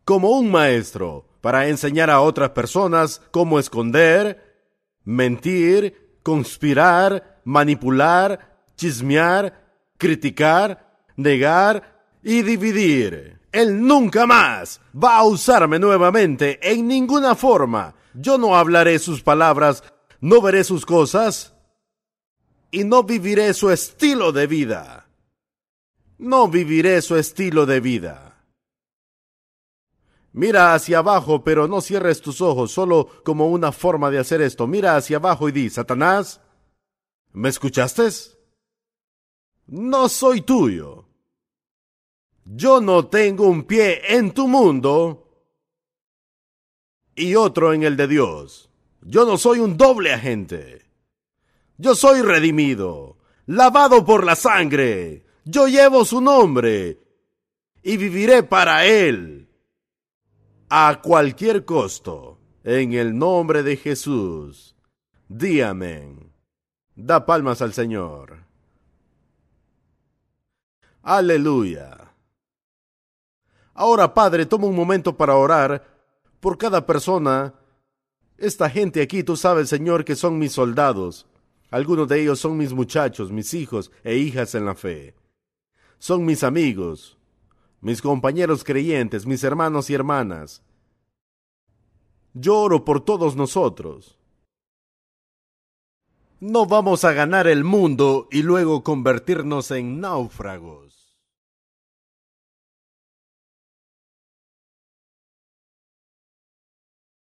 [0.05, 4.67] como un maestro para enseñar a otras personas cómo esconder,
[5.03, 13.39] mentir, conspirar, manipular, chismear, criticar, negar y dividir.
[13.51, 17.95] Él nunca más va a usarme nuevamente en ninguna forma.
[18.13, 19.83] Yo no hablaré sus palabras,
[20.21, 21.53] no veré sus cosas,
[22.71, 25.09] y no viviré su estilo de vida.
[26.17, 28.45] No viviré su estilo de vida.
[30.33, 34.67] Mira hacia abajo, pero no cierres tus ojos solo como una forma de hacer esto.
[34.67, 36.41] Mira hacia abajo y di, Satanás,
[37.33, 38.09] ¿me escuchaste?
[39.67, 41.05] No soy tuyo.
[42.45, 45.29] Yo no tengo un pie en tu mundo
[47.15, 48.69] y otro en el de Dios.
[49.01, 50.88] Yo no soy un doble agente.
[51.81, 53.15] Yo soy redimido,
[53.45, 55.23] lavado por la sangre.
[55.45, 56.99] Yo llevo su nombre
[57.81, 59.47] y viviré para él
[60.69, 62.37] a cualquier costo.
[62.65, 64.75] En el nombre de Jesús.
[65.29, 66.33] Di amén.
[66.95, 68.43] Da palmas al Señor.
[71.01, 72.13] Aleluya.
[73.73, 75.87] Ahora, Padre, toma un momento para orar
[76.41, 77.53] por cada persona.
[78.37, 81.25] Esta gente aquí, tú sabes, Señor, que son mis soldados.
[81.69, 85.15] Algunos de ellos son mis muchachos, mis hijos e hijas en la fe.
[85.99, 87.17] Son mis amigos,
[87.81, 90.63] mis compañeros creyentes, mis hermanos y hermanas.
[92.33, 94.17] Lloro por todos nosotros.
[96.39, 100.88] No vamos a ganar el mundo y luego convertirnos en náufragos.